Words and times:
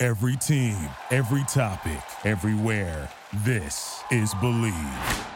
Every 0.00 0.36
team, 0.36 0.76
every 1.10 1.42
topic, 1.48 1.98
everywhere. 2.24 3.10
This 3.44 4.00
is 4.12 4.32
Bleav. 4.34 5.26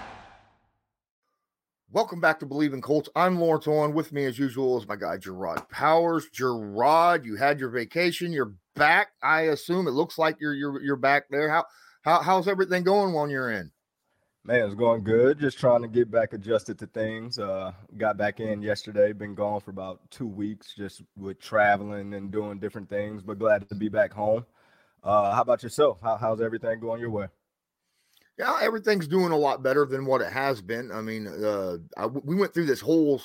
Welcome 1.91 2.21
back 2.21 2.39
to 2.39 2.47
Bleav 2.47 2.73
in 2.73 2.81
Colts. 2.81 3.09
I'm 3.17 3.41
Lawrence 3.41 3.67
Owen. 3.67 3.93
With 3.93 4.13
me, 4.13 4.25
as 4.25 4.39
usual, 4.39 4.79
is 4.79 4.87
my 4.87 4.95
guy 4.95 5.17
Gerard 5.17 5.69
Powers. 5.69 6.29
Gerard, 6.33 7.25
you 7.25 7.35
had 7.35 7.59
your 7.59 7.71
vacation. 7.71 8.33
You're 8.33 8.55
back. 8.77 9.09
I 9.21 9.41
assume 9.49 9.89
it 9.89 9.95
looks 9.95 10.17
like 10.17 10.37
you're 10.41 10.55
you're 10.55 10.81
you're 10.81 10.95
back 10.95 11.25
there. 11.29 11.51
How 11.51 11.65
how 12.03 12.23
how's 12.23 12.47
everything 12.47 12.85
going 12.85 13.13
while 13.13 13.29
you're 13.29 13.51
end? 13.51 13.73
Man, 14.45 14.65
it's 14.65 14.75
going 14.75 15.05
good. 15.05 15.39
Just 15.39 15.59
trying 15.59 15.83
to 15.83 15.89
get 15.89 16.11
back 16.11 16.33
adjusted 16.33 16.77
to 16.81 16.87
things. 16.89 17.39
Uh, 17.39 17.71
got 17.97 18.17
back 18.17 18.41
in 18.41 18.61
yesterday. 18.61 19.13
Been 19.13 19.37
gone 19.37 19.61
for 19.61 19.71
about 19.71 20.01
two 20.11 20.27
weeks, 20.27 20.75
just 20.77 21.03
with 21.17 21.39
traveling 21.39 22.15
and 22.15 22.33
doing 22.33 22.59
different 22.59 22.89
things. 22.89 23.23
But 23.23 23.39
glad 23.39 23.69
to 23.69 23.75
be 23.77 23.89
back 23.89 24.13
home. 24.13 24.45
Uh, 25.05 25.33
how 25.33 25.43
about 25.43 25.63
yourself? 25.63 25.99
How, 26.03 26.17
how's 26.17 26.41
everything 26.41 26.81
going 26.81 27.01
your 27.01 27.11
way? 27.11 27.29
Yeah, 28.37 28.59
everything's 28.61 29.07
doing 29.07 29.31
a 29.31 29.37
lot 29.37 29.63
better 29.63 29.87
than 29.87 30.07
what 30.07 30.21
it 30.21 30.33
has 30.33 30.61
been. 30.61 30.91
I 30.91 31.03
mean, 31.03 31.29
uh, 31.29 31.77
I, 31.97 32.07
we 32.07 32.35
went 32.35 32.53
through 32.53 32.67
this 32.67 32.81
whole 32.81 33.23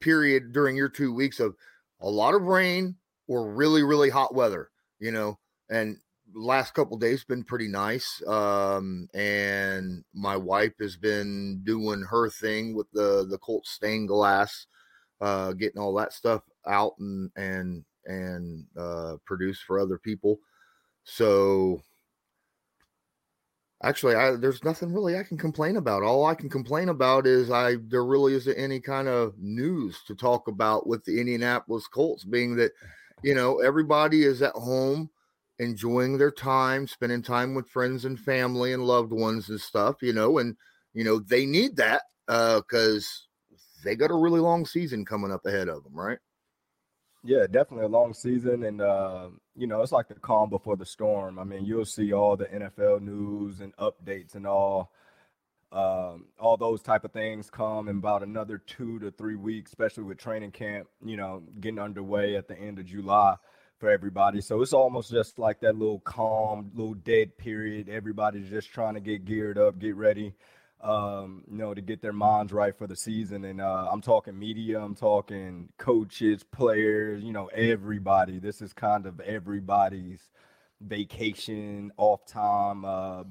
period 0.00 0.52
during 0.52 0.76
your 0.76 0.90
two 0.90 1.14
weeks 1.14 1.40
of 1.40 1.56
a 2.00 2.10
lot 2.10 2.34
of 2.34 2.42
rain 2.42 2.96
or 3.26 3.50
really, 3.50 3.82
really 3.82 4.10
hot 4.10 4.34
weather, 4.34 4.70
you 4.98 5.12
know, 5.12 5.38
and 5.70 5.96
last 6.34 6.74
couple 6.74 6.96
days 6.96 7.24
been 7.24 7.44
pretty 7.44 7.68
nice. 7.68 8.22
Um, 8.26 9.08
and 9.14 10.04
my 10.14 10.36
wife 10.36 10.72
has 10.80 10.96
been 10.96 11.60
doing 11.64 12.02
her 12.02 12.30
thing 12.30 12.74
with 12.74 12.90
the, 12.92 13.26
the 13.28 13.38
Colt 13.38 13.66
stained 13.66 14.08
glass, 14.08 14.66
uh, 15.20 15.52
getting 15.52 15.80
all 15.80 15.94
that 15.94 16.12
stuff 16.12 16.42
out 16.66 16.94
and, 16.98 17.30
and, 17.36 17.84
and, 18.06 18.64
uh, 18.76 19.16
produced 19.24 19.62
for 19.64 19.78
other 19.78 19.98
people. 19.98 20.38
So, 21.04 21.82
Actually, 23.84 24.14
I, 24.14 24.36
there's 24.36 24.62
nothing 24.62 24.92
really 24.92 25.16
I 25.18 25.24
can 25.24 25.36
complain 25.36 25.76
about. 25.76 26.04
All 26.04 26.24
I 26.24 26.36
can 26.36 26.48
complain 26.48 26.88
about 26.88 27.26
is 27.26 27.50
I 27.50 27.76
there 27.88 28.04
really 28.04 28.34
isn't 28.34 28.56
any 28.56 28.78
kind 28.78 29.08
of 29.08 29.34
news 29.38 29.98
to 30.06 30.14
talk 30.14 30.46
about 30.46 30.86
with 30.86 31.04
the 31.04 31.18
Indianapolis 31.18 31.88
Colts, 31.88 32.22
being 32.22 32.54
that 32.56 32.70
you 33.24 33.34
know 33.34 33.58
everybody 33.58 34.22
is 34.22 34.40
at 34.40 34.52
home 34.52 35.10
enjoying 35.58 36.18
their 36.18 36.30
time, 36.30 36.86
spending 36.86 37.22
time 37.22 37.54
with 37.54 37.68
friends 37.68 38.04
and 38.04 38.18
family 38.18 38.72
and 38.72 38.84
loved 38.84 39.12
ones 39.12 39.48
and 39.48 39.60
stuff. 39.60 39.96
You 40.02 40.12
know, 40.12 40.38
and 40.38 40.56
you 40.92 41.04
know 41.04 41.18
they 41.18 41.46
need 41.46 41.76
that 41.76 42.02
uh, 42.28 42.60
because 42.60 43.28
uh, 43.52 43.56
they 43.84 43.96
got 43.96 44.10
a 44.10 44.16
really 44.16 44.40
long 44.40 44.66
season 44.66 45.04
coming 45.04 45.32
up 45.32 45.44
ahead 45.46 45.68
of 45.68 45.84
them, 45.84 45.94
right? 45.94 46.18
Yeah, 47.24 47.46
definitely 47.46 47.84
a 47.84 47.88
long 47.88 48.14
season, 48.14 48.64
and 48.64 48.80
uh, 48.80 49.28
you 49.56 49.66
know 49.66 49.82
it's 49.82 49.92
like 49.92 50.08
the 50.08 50.14
calm 50.14 50.50
before 50.50 50.76
the 50.76 50.86
storm. 50.86 51.38
I 51.38 51.44
mean, 51.44 51.64
you'll 51.64 51.84
see 51.84 52.12
all 52.12 52.36
the 52.36 52.46
NFL 52.46 53.00
news 53.00 53.60
and 53.60 53.76
updates 53.76 54.34
and 54.34 54.44
all, 54.44 54.90
um, 55.70 56.26
all 56.40 56.56
those 56.56 56.82
type 56.82 57.04
of 57.04 57.12
things 57.12 57.48
come 57.48 57.88
in 57.88 57.98
about 57.98 58.24
another 58.24 58.58
two 58.58 58.98
to 58.98 59.12
three 59.12 59.36
weeks, 59.36 59.70
especially 59.70 60.02
with 60.02 60.18
training 60.18 60.50
camp. 60.50 60.88
You 61.04 61.16
know, 61.16 61.44
getting 61.60 61.78
underway 61.78 62.34
at 62.34 62.48
the 62.48 62.58
end 62.58 62.80
of 62.80 62.86
July 62.86 63.36
for 63.82 63.90
everybody. 63.90 64.40
So 64.40 64.62
it's 64.62 64.72
almost 64.72 65.10
just 65.10 65.40
like 65.40 65.58
that 65.60 65.76
little 65.76 65.98
calm, 65.98 66.70
little 66.72 66.94
dead 66.94 67.36
period. 67.36 67.88
Everybody's 67.88 68.48
just 68.48 68.70
trying 68.70 68.94
to 68.94 69.00
get 69.00 69.24
geared 69.24 69.58
up, 69.58 69.80
get 69.80 69.96
ready 69.96 70.34
um, 70.82 71.44
you 71.50 71.58
know, 71.58 71.74
to 71.74 71.80
get 71.80 72.02
their 72.02 72.12
minds 72.12 72.52
right 72.52 72.76
for 72.76 72.86
the 72.86 72.96
season. 72.96 73.44
And 73.44 73.60
uh, 73.60 73.88
I'm 73.90 74.00
talking 74.00 74.38
media, 74.38 74.80
I'm 74.80 74.94
talking 74.94 75.68
coaches, 75.78 76.42
players, 76.42 77.22
you 77.22 77.32
know, 77.32 77.46
everybody. 77.46 78.38
This 78.38 78.60
is 78.60 78.72
kind 78.72 79.06
of 79.06 79.20
everybody's 79.20 80.20
vacation, 80.80 81.92
off 81.96 82.26
time 82.26 82.84
uh, 82.84 83.22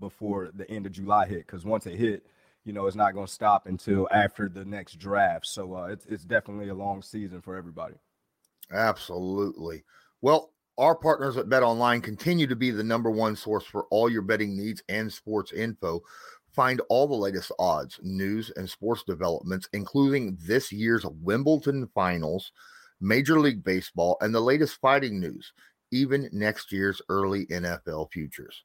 before 0.00 0.50
the 0.54 0.70
end 0.70 0.86
of 0.86 0.92
July 0.92 1.26
hit. 1.26 1.46
Because 1.46 1.64
once 1.64 1.86
it 1.86 1.96
hit, 1.96 2.26
you 2.64 2.72
know, 2.72 2.86
it's 2.86 2.96
not 2.96 3.14
going 3.14 3.26
to 3.26 3.32
stop 3.32 3.66
until 3.66 4.06
after 4.12 4.48
the 4.48 4.64
next 4.64 4.98
draft. 4.98 5.46
So 5.46 5.74
uh, 5.74 5.86
it's 5.86 6.04
it's 6.06 6.24
definitely 6.24 6.68
a 6.68 6.74
long 6.74 7.02
season 7.02 7.40
for 7.40 7.56
everybody. 7.56 7.94
Absolutely. 8.72 9.84
Well, 10.20 10.52
our 10.78 10.96
partners 10.96 11.36
at 11.36 11.48
Bet 11.48 11.62
Online 11.62 12.00
continue 12.00 12.46
to 12.46 12.56
be 12.56 12.70
the 12.70 12.82
number 12.82 13.10
one 13.10 13.36
source 13.36 13.64
for 13.64 13.84
all 13.90 14.08
your 14.08 14.22
betting 14.22 14.56
needs 14.56 14.82
and 14.88 15.12
sports 15.12 15.52
info. 15.52 16.00
Find 16.54 16.80
all 16.88 17.06
the 17.06 17.14
latest 17.14 17.52
odds, 17.58 17.98
news, 18.02 18.50
and 18.56 18.68
sports 18.68 19.02
developments, 19.06 19.68
including 19.72 20.36
this 20.40 20.72
year's 20.72 21.04
Wimbledon 21.04 21.88
finals, 21.94 22.52
Major 23.00 23.40
League 23.40 23.64
Baseball, 23.64 24.16
and 24.20 24.34
the 24.34 24.40
latest 24.40 24.80
fighting 24.80 25.18
news, 25.20 25.52
even 25.90 26.28
next 26.32 26.72
year's 26.72 27.00
early 27.08 27.46
NFL 27.46 28.10
futures. 28.12 28.64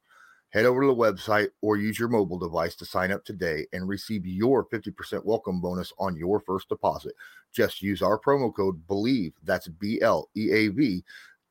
Head 0.50 0.66
over 0.66 0.82
to 0.82 0.88
the 0.88 0.96
website 0.96 1.50
or 1.62 1.76
use 1.76 2.00
your 2.00 2.08
mobile 2.08 2.40
device 2.40 2.76
to 2.78 2.86
sign 2.86 3.12
up 3.12 3.26
today 3.26 3.68
and 3.74 3.88
receive 3.88 4.26
your 4.26 4.66
50% 4.66 5.26
welcome 5.26 5.60
bonus 5.60 5.92
on 6.00 6.16
your 6.16 6.40
first 6.40 6.70
deposit. 6.70 7.14
Just 7.58 7.82
use 7.82 8.04
our 8.04 8.20
promo 8.20 8.54
code 8.54 8.86
BLEAV, 8.86 9.34
that's 9.44 9.68
B 9.68 10.00
L 10.00 10.30
E 10.38 10.52
A 10.52 10.68
V, 10.68 11.04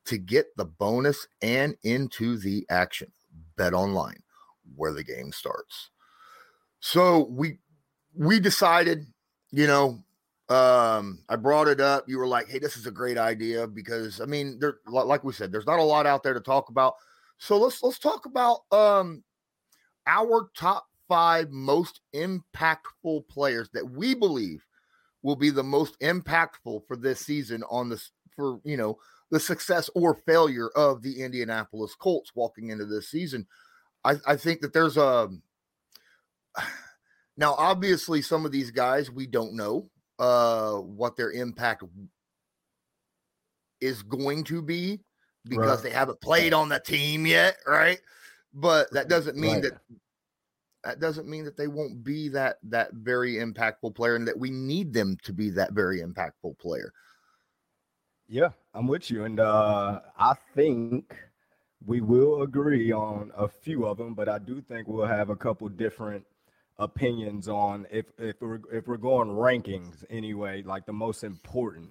to 0.04 0.18
get 0.18 0.56
the 0.56 0.64
bonus 0.64 1.26
and 1.42 1.76
into 1.82 2.38
the 2.38 2.64
action. 2.70 3.10
Bet 3.56 3.74
online, 3.74 4.22
where 4.76 4.92
the 4.92 5.02
game 5.02 5.32
starts. 5.32 5.90
So 6.78 7.26
we 7.28 7.58
we 8.14 8.38
decided, 8.38 9.04
you 9.50 9.66
know, 9.66 10.04
um, 10.48 11.24
I 11.28 11.34
brought 11.34 11.66
it 11.66 11.80
up. 11.80 12.04
You 12.08 12.18
were 12.18 12.28
like, 12.28 12.48
"Hey, 12.48 12.60
this 12.60 12.76
is 12.76 12.86
a 12.86 12.92
great 12.92 13.18
idea," 13.18 13.66
because 13.66 14.20
I 14.20 14.26
mean, 14.26 14.60
there, 14.60 14.76
like 14.86 15.24
we 15.24 15.32
said, 15.32 15.50
there's 15.50 15.66
not 15.66 15.80
a 15.80 15.82
lot 15.82 16.06
out 16.06 16.22
there 16.22 16.34
to 16.34 16.40
talk 16.40 16.68
about. 16.68 16.94
So 17.38 17.58
let's 17.58 17.82
let's 17.82 17.98
talk 17.98 18.26
about 18.26 18.60
um 18.70 19.24
our 20.06 20.50
top 20.56 20.86
five 21.08 21.50
most 21.50 22.00
impactful 22.14 23.26
players 23.28 23.68
that 23.72 23.90
we 23.90 24.14
believe 24.14 24.64
will 25.26 25.34
be 25.34 25.50
the 25.50 25.64
most 25.64 25.98
impactful 25.98 26.86
for 26.86 26.96
this 26.96 27.18
season 27.18 27.64
on 27.68 27.88
this 27.88 28.12
for 28.36 28.60
you 28.62 28.76
know 28.76 28.96
the 29.32 29.40
success 29.40 29.90
or 29.96 30.14
failure 30.14 30.68
of 30.76 31.02
the 31.02 31.20
Indianapolis 31.20 31.96
Colts 31.96 32.30
walking 32.36 32.70
into 32.70 32.86
this 32.86 33.08
season. 33.08 33.44
I, 34.04 34.14
I 34.24 34.36
think 34.36 34.60
that 34.60 34.72
there's 34.72 34.96
a 34.96 35.28
now, 37.36 37.54
obviously, 37.58 38.22
some 38.22 38.46
of 38.46 38.52
these 38.52 38.70
guys 38.70 39.10
we 39.10 39.26
don't 39.26 39.54
know 39.54 39.90
uh, 40.20 40.74
what 40.74 41.16
their 41.16 41.32
impact 41.32 41.82
is 43.80 44.04
going 44.04 44.44
to 44.44 44.62
be 44.62 45.00
because 45.44 45.82
right. 45.82 45.90
they 45.90 45.90
haven't 45.90 46.20
played 46.20 46.52
on 46.52 46.68
the 46.68 46.78
team 46.78 47.26
yet, 47.26 47.56
right? 47.66 47.98
But 48.54 48.92
that 48.92 49.08
doesn't 49.08 49.36
mean 49.36 49.54
right. 49.54 49.62
that 49.64 49.80
that 50.86 51.00
doesn't 51.00 51.28
mean 51.28 51.44
that 51.44 51.56
they 51.56 51.66
won't 51.66 52.04
be 52.04 52.28
that 52.28 52.58
that 52.62 52.92
very 52.94 53.34
impactful 53.34 53.94
player 53.94 54.14
and 54.14 54.28
that 54.28 54.38
we 54.38 54.50
need 54.50 54.92
them 54.92 55.16
to 55.24 55.32
be 55.32 55.50
that 55.50 55.72
very 55.72 56.00
impactful 56.00 56.56
player. 56.58 56.92
Yeah, 58.28 58.50
I'm 58.72 58.86
with 58.86 59.10
you 59.10 59.24
and 59.24 59.40
uh 59.40 60.00
I 60.16 60.34
think 60.54 61.16
we 61.84 62.00
will 62.00 62.42
agree 62.42 62.92
on 62.92 63.32
a 63.36 63.48
few 63.48 63.84
of 63.84 63.98
them, 63.98 64.14
but 64.14 64.28
I 64.28 64.38
do 64.38 64.60
think 64.60 64.86
we'll 64.86 65.06
have 65.06 65.28
a 65.30 65.36
couple 65.36 65.68
different 65.68 66.24
opinions 66.78 67.48
on 67.48 67.86
if 67.90 68.06
if 68.18 68.40
we're 68.40 68.60
if 68.72 68.86
we're 68.86 68.96
going 68.96 69.28
rankings 69.28 70.04
anyway, 70.08 70.62
like 70.62 70.86
the 70.86 70.92
most 70.92 71.24
important. 71.24 71.90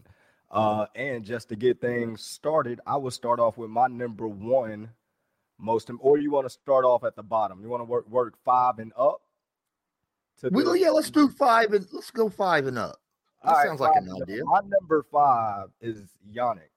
Uh, 0.52 0.86
and 0.96 1.26
just 1.26 1.50
to 1.50 1.56
get 1.56 1.82
things 1.82 2.24
started, 2.24 2.80
I 2.86 2.96
will 2.96 3.12
start 3.12 3.40
off 3.42 3.58
with 3.58 3.70
my 3.70 3.88
number 3.88 4.28
one 4.28 4.92
most, 5.60 5.90
of 5.90 5.98
them 5.98 6.00
or 6.02 6.18
you 6.18 6.32
want 6.32 6.46
to 6.46 6.50
start 6.50 6.86
off 6.86 7.04
at 7.04 7.16
the 7.16 7.24
bottom. 7.24 7.62
You 7.62 7.70
want 7.70 7.82
to 7.82 7.86
work 7.86 8.10
work 8.10 8.36
five 8.44 8.80
and 8.80 8.92
up. 8.98 9.22
To 10.42 10.50
well, 10.52 10.74
the, 10.74 10.80
yeah, 10.80 10.90
let's 10.90 11.10
do 11.10 11.30
five 11.30 11.74
and 11.74 11.88
let's 11.92 12.12
go 12.12 12.30
five 12.30 12.68
and 12.68 12.78
up. 12.78 13.00
That 13.44 13.52
right, 13.52 13.68
sounds 13.68 13.80
like 13.80 13.96
an 13.96 14.10
idea. 14.22 14.44
My 14.46 14.62
number 14.66 15.06
five 15.12 15.68
is 15.80 16.02
Yannick, 16.34 16.72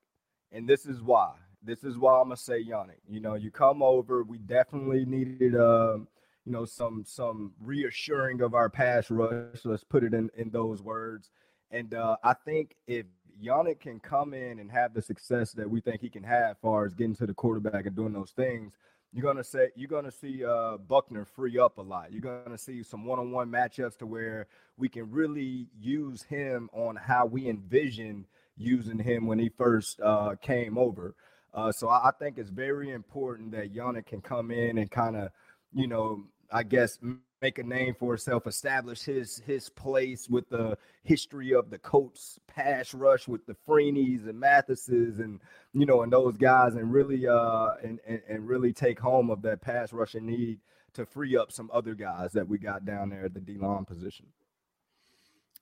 and 0.53 0.69
this 0.69 0.87
is 0.87 1.03
why. 1.03 1.33
This 1.63 1.83
is 1.83 1.99
why 1.99 2.19
I'm 2.19 2.25
gonna 2.25 2.37
say 2.37 2.63
Yannick. 2.63 3.01
You 3.09 3.21
know, 3.21 3.35
you 3.35 3.51
come 3.51 3.83
over. 3.83 4.23
We 4.23 4.39
definitely 4.39 5.05
needed 5.05 5.57
um, 5.57 6.07
you 6.45 6.53
know 6.53 6.65
some 6.65 7.05
some 7.07 7.53
reassuring 7.61 8.43
of 8.43 8.55
our 8.55 8.71
pass 8.71 9.11
rush. 9.11 9.65
Let's 9.65 9.85
put 9.85 10.05
it 10.05 10.15
in 10.15 10.31
in 10.37 10.51
those 10.51 10.83
words. 10.83 11.31
And 11.71 11.93
uh, 11.95 12.17
I 12.23 12.35
think 12.35 12.77
if 12.87 13.07
Yannick 13.43 13.81
can 13.81 14.01
come 14.01 14.35
in 14.35 14.59
and 14.59 14.71
have 14.71 14.95
the 14.95 15.03
success 15.03 15.53
that 15.53 15.69
we 15.69 15.81
think 15.81 16.01
he 16.01 16.11
can 16.11 16.25
have, 16.25 16.51
as 16.53 16.57
far 16.63 16.85
as 16.85 16.95
getting 16.95 17.15
to 17.17 17.27
the 17.27 17.35
quarterback 17.35 17.87
and 17.87 17.95
doing 17.95 18.13
those 18.13 18.33
things, 18.33 18.73
you're 19.13 19.25
gonna 19.25 19.45
say 19.45 19.69
you're 19.75 19.89
gonna 19.89 20.11
see 20.11 20.45
uh, 20.45 20.77
Buckner 20.77 21.25
free 21.25 21.59
up 21.59 21.79
a 21.79 21.83
lot. 21.83 22.13
You're 22.13 22.21
gonna 22.21 22.59
see 22.59 22.83
some 22.83 23.05
one-on-one 23.05 23.49
matchups 23.49 23.97
to 23.99 24.07
where 24.07 24.47
we 24.77 24.89
can 24.89 25.11
really 25.11 25.69
use 25.81 26.23
him 26.23 26.69
on 26.73 26.97
how 26.97 27.25
we 27.27 27.49
envision 27.49 28.27
using 28.57 28.99
him 28.99 29.27
when 29.27 29.39
he 29.39 29.49
first 29.49 30.01
uh, 30.01 30.35
came 30.43 30.77
over. 30.77 31.15
Uh, 31.55 31.73
so 31.73 31.89
I, 31.89 32.09
I, 32.09 32.11
think 32.19 32.37
it's 32.37 32.51
very 32.51 32.91
important 32.91 33.53
that 33.53 33.73
Yannick 33.73 34.07
can 34.07 34.21
come 34.21 34.51
in 34.51 34.77
and 34.77 34.91
kind 34.91 35.17
of, 35.17 35.31
you 35.73 35.87
know, 35.87 36.25
I 36.51 36.63
guess 36.63 36.99
make 37.41 37.59
a 37.59 37.63
name 37.63 37.95
for 37.99 38.13
himself, 38.13 38.47
establish 38.47 39.03
his 39.03 39.43
his 39.47 39.69
place 39.69 40.29
with 40.29 40.49
the 40.49 40.77
history 41.05 41.55
of 41.55 41.71
the 41.71 41.79
Colts 41.79 42.39
pass 42.47 42.95
rush 42.95 43.29
with 43.29 43.47
the 43.47 43.57
Freeneys 43.67 44.29
and 44.29 44.41
Mathises 44.41 45.19
and 45.21 45.41
you 45.73 45.87
know 45.87 46.03
and 46.03 46.13
those 46.13 46.37
guys, 46.37 46.75
and 46.75 46.93
really 46.93 47.27
uh 47.27 47.71
and, 47.83 48.01
and 48.07 48.21
and 48.29 48.49
really 48.49 48.73
take 48.73 48.99
home 48.99 49.31
of 49.31 49.43
that 49.43 49.61
pass 49.61 49.93
rushing 49.93 50.27
need 50.27 50.61
to 50.95 51.07
free 51.07 51.37
up 51.37 51.53
some 51.53 51.71
other 51.73 51.95
guys 51.95 52.33
that 52.33 52.49
we 52.49 52.59
got 52.59 52.85
down 52.85 53.11
there 53.11 53.27
at 53.27 53.35
the 53.35 53.41
D 53.41 53.57
line 53.59 53.85
position. 53.85 54.27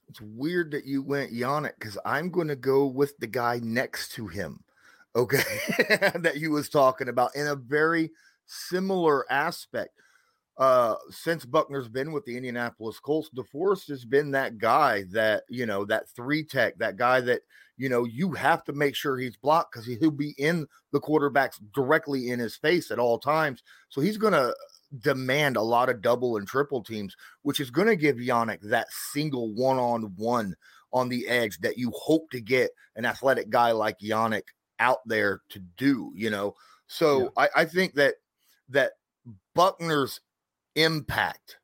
It's 0.09 0.21
weird 0.21 0.71
that 0.71 0.87
you 0.87 1.03
went 1.03 1.33
Yannick 1.33 1.75
because 1.79 1.99
I'm 2.05 2.31
going 2.31 2.49
to 2.49 2.56
go 2.56 2.87
with 2.87 3.19
the 3.19 3.27
guy 3.27 3.61
next 3.62 4.12
to 4.12 4.29
him. 4.29 4.61
Okay, 5.17 5.43
that 6.15 6.37
you 6.37 6.53
was 6.53 6.69
talking 6.69 7.09
about 7.09 7.35
in 7.35 7.47
a 7.47 7.56
very 7.56 8.11
similar 8.47 9.31
aspect 9.33 9.91
uh 10.58 10.94
since 11.11 11.44
Buckner's 11.44 11.88
been 11.88 12.12
with 12.12 12.25
the 12.25 12.37
Indianapolis 12.37 12.99
Colts, 12.99 13.31
DeForest 13.35 13.88
has 13.88 14.05
been 14.05 14.31
that 14.32 14.58
guy 14.58 15.05
that 15.12 15.44
you 15.49 15.67
know 15.67 15.85
that 15.85 16.08
three 16.11 16.44
tech, 16.44 16.79
that 16.79 16.97
guy 16.97 17.20
that 17.20 17.43
you 17.76 17.88
know 17.88 18.05
you 18.05 18.32
have 18.32 18.64
to 18.64 18.73
make 18.73 18.94
sure 18.94 19.19
he's 19.19 19.37
blocked 19.37 19.73
because 19.73 19.87
he'll 19.87 20.11
be 20.11 20.35
in 20.38 20.67
the 20.93 21.00
quarterback's 21.00 21.61
directly 21.75 22.31
in 22.31 22.38
his 22.38 22.56
face 22.56 22.91
at 22.91 22.99
all 22.99 23.19
times. 23.19 23.62
So 23.88 24.00
he's 24.00 24.19
gonna 24.19 24.53
demand 24.99 25.56
a 25.56 25.62
lot 25.62 25.88
of 25.88 26.00
double 26.00 26.37
and 26.37 26.47
triple 26.47 26.82
teams, 26.82 27.17
which 27.43 27.61
is 27.61 27.70
gonna 27.70 27.97
give 27.97 28.17
Yannick 28.17 28.61
that 28.62 28.87
single 29.12 29.52
one 29.55 29.79
on 29.79 30.14
one 30.17 30.55
on 30.93 31.09
the 31.09 31.29
edge 31.29 31.59
that 31.59 31.76
you 31.76 31.93
hope 31.94 32.31
to 32.31 32.41
get 32.41 32.70
an 32.94 33.05
athletic 33.05 33.50
guy 33.50 33.73
like 33.73 33.99
Yannick 33.99 34.44
out 34.79 34.99
there 35.06 35.43
to 35.50 35.59
do, 35.59 36.12
you 36.14 36.31
know. 36.31 36.55
So 36.87 37.25
yeah. 37.37 37.49
I, 37.55 37.62
I 37.62 37.64
think 37.64 37.94
that 37.94 38.14
that 38.70 38.93
Buckner's 39.55 40.20
impact 40.76 41.56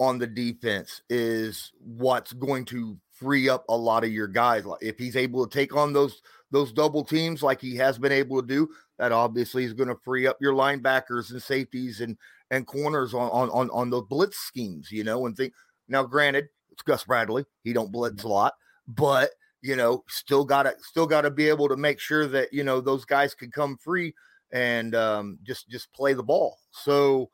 on 0.00 0.18
the 0.18 0.26
defense 0.26 1.02
is 1.10 1.70
what's 1.78 2.32
going 2.32 2.64
to 2.64 2.98
free 3.12 3.48
up 3.48 3.64
a 3.68 3.76
lot 3.76 4.04
of 4.04 4.12
your 4.12 4.26
guys. 4.26 4.64
If 4.80 4.98
he's 4.98 5.16
able 5.16 5.46
to 5.46 5.58
take 5.58 5.76
on 5.76 5.92
those 5.92 6.22
those 6.50 6.72
double 6.72 7.04
teams 7.04 7.42
like 7.42 7.60
he 7.60 7.76
has 7.76 7.98
been 7.98 8.12
able 8.12 8.40
to 8.40 8.46
do, 8.46 8.68
that 8.98 9.12
obviously 9.12 9.64
is 9.64 9.72
going 9.72 9.88
to 9.88 9.96
free 10.04 10.26
up 10.26 10.38
your 10.40 10.54
linebackers 10.54 11.30
and 11.30 11.42
safeties 11.42 12.00
and 12.00 12.16
and 12.50 12.66
corners 12.66 13.14
on 13.14 13.30
on 13.30 13.50
on, 13.50 13.70
on 13.70 13.90
those 13.90 14.06
blitz 14.08 14.38
schemes, 14.38 14.90
you 14.90 15.04
know, 15.04 15.26
and 15.26 15.36
think 15.36 15.52
now 15.88 16.02
granted, 16.02 16.48
it's 16.70 16.82
Gus 16.82 17.04
Bradley. 17.04 17.44
He 17.62 17.72
don't 17.72 17.92
blitz 17.92 18.24
a 18.24 18.28
lot, 18.28 18.54
but 18.88 19.30
you 19.62 19.76
know, 19.76 20.02
still 20.08 20.44
gotta 20.44 20.74
still 20.80 21.06
gotta 21.06 21.30
be 21.30 21.48
able 21.48 21.68
to 21.68 21.76
make 21.76 22.00
sure 22.00 22.26
that 22.26 22.52
you 22.52 22.64
know 22.64 22.80
those 22.80 23.04
guys 23.04 23.34
can 23.34 23.50
come 23.50 23.76
free 23.76 24.14
and 24.52 24.94
um, 24.94 25.38
just 25.44 25.68
just 25.68 25.92
play 25.92 26.12
the 26.12 26.22
ball. 26.22 26.58
So 26.72 27.30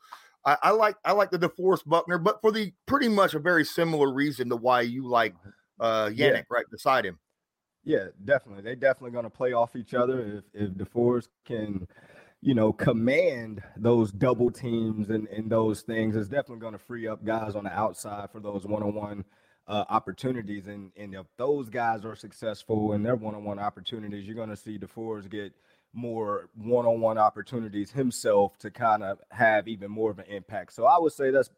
I, 0.49 0.69
I, 0.69 0.71
like 0.71 0.97
I 1.05 1.13
like 1.13 1.31
the 1.31 1.39
DeForest 1.39 1.87
Buckner, 1.87 2.19
but 2.19 2.41
for 2.41 2.51
the 2.51 2.73
pretty 2.87 3.09
much 3.09 3.35
a 3.35 3.39
very 3.39 3.65
similar 3.65 4.13
reason 4.13 4.49
to 4.49 4.57
why 4.57 4.81
you 4.83 5.07
like 5.07 5.35
uh 5.81 6.07
Yannick 6.07 6.17
yeah. 6.19 6.43
right 6.51 6.65
beside 6.71 7.05
him. 7.05 7.19
Yeah, 7.85 8.07
definitely. 8.25 8.63
They 8.63 8.75
definitely 8.75 9.13
going 9.13 9.25
to 9.25 9.31
play 9.31 9.53
off 9.53 9.77
each 9.77 9.95
other 9.95 10.21
if 10.39 10.45
if 10.55 10.71
DeForest 10.71 11.29
can, 11.45 11.87
you 12.41 12.55
know, 12.55 12.73
command 12.73 13.63
those 13.77 14.11
double 14.11 14.51
teams 14.51 15.11
and 15.11 15.29
and 15.29 15.51
those 15.51 15.83
things. 15.83 16.17
It's 16.17 16.29
definitely 16.29 16.61
going 16.61 16.73
to 16.73 16.79
free 16.79 17.07
up 17.07 17.25
guys 17.25 17.55
on 17.55 17.65
the 17.65 17.73
outside 17.73 18.31
for 18.31 18.41
those 18.41 18.67
one 18.67 18.83
on 18.83 18.95
one 18.95 19.25
uh, 19.67 19.85
opportunities. 19.89 20.67
And 20.67 20.93
and 20.97 21.15
if 21.15 21.27
those 21.37 21.69
guys 21.69 22.05
are 22.05 22.17
successful 22.17 22.95
in 22.95 23.03
their 23.03 23.17
one 23.17 23.35
on 23.35 23.45
one 23.45 23.59
opportunities, 23.59 24.27
you're 24.27 24.35
going 24.35 24.51
to 24.51 24.57
see 24.57 24.79
DeForest 24.79 25.31
get 25.31 25.53
more 25.93 26.49
one-on-one 26.55 27.19
opportunities 27.19 27.91
himself 27.91 28.59
to 28.59 28.71
kind 28.71 29.03
of 29.03 29.19
have 29.31 29.69
even 29.69 29.91
more 29.91 30.11
of 30.11 30.19
an 30.19 30.27
impact. 30.27 30.73
So 30.73 30.85
I 30.85 30.99
would 30.99 31.13
say 31.13 31.31
that's 31.31 31.51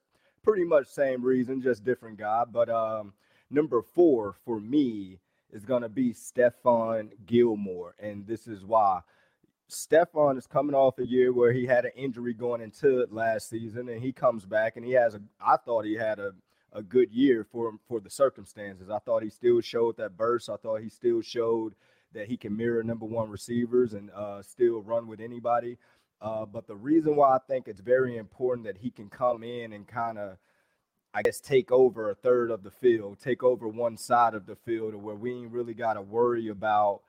pretty 0.42 0.64
much 0.64 0.86
same 0.86 1.22
reason, 1.22 1.60
just 1.60 1.84
different 1.84 2.18
guy. 2.18 2.44
But 2.50 2.68
um, 2.68 3.12
number 3.50 3.82
four 3.82 4.36
for 4.44 4.60
me 4.60 5.18
is 5.52 5.64
going 5.64 5.82
to 5.82 5.88
be 5.88 6.14
Stephon 6.14 7.10
Gilmore, 7.26 7.94
and 7.98 8.26
this 8.26 8.46
is 8.46 8.64
why. 8.64 9.00
Stephon 9.68 10.36
is 10.36 10.46
coming 10.46 10.74
off 10.74 10.98
a 10.98 11.06
year 11.06 11.32
where 11.32 11.52
he 11.52 11.66
had 11.66 11.84
an 11.84 11.92
injury 11.94 12.34
going 12.34 12.60
into 12.60 13.06
last 13.10 13.48
season, 13.48 13.88
and 13.88 14.02
he 14.02 14.12
comes 14.12 14.44
back 14.44 14.76
and 14.76 14.84
he 14.84 14.92
has 14.92 15.14
a. 15.14 15.20
I 15.40 15.56
thought 15.56 15.84
he 15.84 15.94
had 15.94 16.18
a 16.18 16.32
a 16.72 16.82
good 16.82 17.10
year 17.10 17.44
for 17.50 17.72
for 17.88 18.00
the 18.00 18.10
circumstances. 18.10 18.90
I 18.90 18.98
thought 18.98 19.22
he 19.22 19.30
still 19.30 19.60
showed 19.60 19.96
that 19.96 20.16
burst. 20.16 20.48
I 20.48 20.56
thought 20.56 20.80
he 20.80 20.88
still 20.88 21.20
showed 21.20 21.74
that 22.14 22.28
he 22.28 22.36
can 22.36 22.56
mirror 22.56 22.82
number 22.82 23.06
one 23.06 23.30
receivers 23.30 23.92
and 23.94 24.10
uh, 24.10 24.42
still 24.42 24.82
run 24.82 25.06
with 25.06 25.20
anybody. 25.20 25.78
Uh, 26.20 26.44
but 26.44 26.66
the 26.66 26.76
reason 26.76 27.16
why 27.16 27.34
I 27.34 27.38
think 27.48 27.66
it's 27.66 27.80
very 27.80 28.16
important 28.16 28.66
that 28.66 28.78
he 28.78 28.90
can 28.90 29.08
come 29.08 29.42
in 29.42 29.72
and 29.72 29.86
kind 29.86 30.18
of, 30.18 30.36
I 31.14 31.22
guess, 31.22 31.40
take 31.40 31.72
over 31.72 32.10
a 32.10 32.14
third 32.14 32.50
of 32.50 32.62
the 32.62 32.70
field, 32.70 33.18
take 33.20 33.42
over 33.42 33.66
one 33.68 33.96
side 33.96 34.34
of 34.34 34.46
the 34.46 34.56
field, 34.56 34.94
where 34.94 35.14
we 35.14 35.32
ain't 35.32 35.52
really 35.52 35.74
got 35.74 35.94
to 35.94 36.02
worry 36.02 36.48
about 36.48 37.00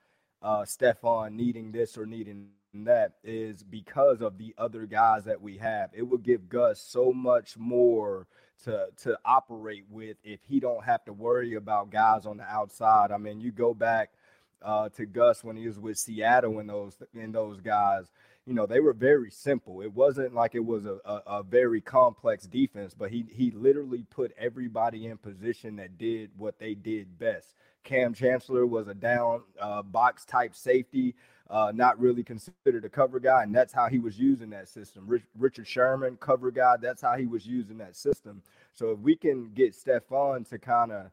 uh, 0.41 0.61
Stephon 0.61 1.33
needing 1.33 1.71
this 1.71 1.97
or 1.97 2.05
needing 2.05 2.49
that, 2.73 3.15
is 3.23 3.63
because 3.63 4.21
of 4.21 4.37
the 4.37 4.55
other 4.57 4.85
guys 4.85 5.25
that 5.25 5.41
we 5.41 5.57
have. 5.57 5.89
It 5.93 6.03
would 6.03 6.23
give 6.23 6.47
Gus 6.47 6.81
so 6.81 7.11
much 7.11 7.57
more 7.57 8.27
to 8.63 8.87
to 9.03 9.17
operate 9.25 9.85
with 9.89 10.17
if 10.23 10.39
he 10.47 10.59
don't 10.59 10.83
have 10.85 11.03
to 11.05 11.13
worry 11.13 11.55
about 11.55 11.89
guys 11.89 12.25
on 12.25 12.37
the 12.37 12.43
outside. 12.43 13.11
I 13.11 13.17
mean, 13.17 13.41
you 13.41 13.51
go 13.51 13.73
back 13.73 14.11
uh, 14.61 14.89
to 14.89 15.05
Gus 15.05 15.43
when 15.43 15.55
he 15.55 15.67
was 15.67 15.79
with 15.79 15.97
Seattle 15.97 16.59
and 16.59 16.69
those 16.69 16.97
and 17.13 17.33
those 17.33 17.59
guys. 17.61 18.05
You 18.45 18.53
know, 18.55 18.65
they 18.65 18.79
were 18.79 18.93
very 18.93 19.29
simple. 19.29 19.81
It 19.81 19.93
wasn't 19.93 20.33
like 20.33 20.55
it 20.55 20.65
was 20.65 20.85
a, 20.85 20.97
a, 21.05 21.21
a, 21.27 21.43
very 21.43 21.79
complex 21.79 22.45
defense, 22.45 22.95
but 22.97 23.11
he 23.11 23.25
he 23.31 23.51
literally 23.51 24.03
put 24.09 24.33
everybody 24.37 25.07
in 25.07 25.17
position 25.17 25.75
that 25.75 25.97
did 25.97 26.31
what 26.37 26.57
they 26.57 26.73
did 26.73 27.19
best. 27.19 27.53
Kam 27.83 28.13
Chancellor 28.13 28.65
was 28.65 28.87
a 28.87 28.93
down 28.93 29.41
uh, 29.59 29.81
box 29.83 30.25
type 30.25 30.55
safety, 30.55 31.15
uh, 31.49 31.71
not 31.73 31.99
really 31.99 32.23
considered 32.23 32.85
a 32.85 32.89
cover 32.89 33.19
guy, 33.19 33.43
and 33.43 33.53
that's 33.53 33.73
how 33.73 33.87
he 33.87 33.99
was 33.99 34.17
using 34.17 34.49
that 34.51 34.67
system. 34.67 35.05
Rich, 35.07 35.23
Richard 35.37 35.67
Sherman, 35.67 36.17
cover 36.17 36.51
guy, 36.51 36.77
that's 36.81 37.01
how 37.01 37.17
he 37.17 37.25
was 37.25 37.45
using 37.45 37.77
that 37.79 37.95
system. 37.95 38.41
So 38.73 38.91
if 38.91 38.99
we 38.99 39.15
can 39.15 39.51
get 39.53 39.73
Stephon 39.73 40.47
to 40.49 40.57
kind 40.57 40.91
of 40.91 41.11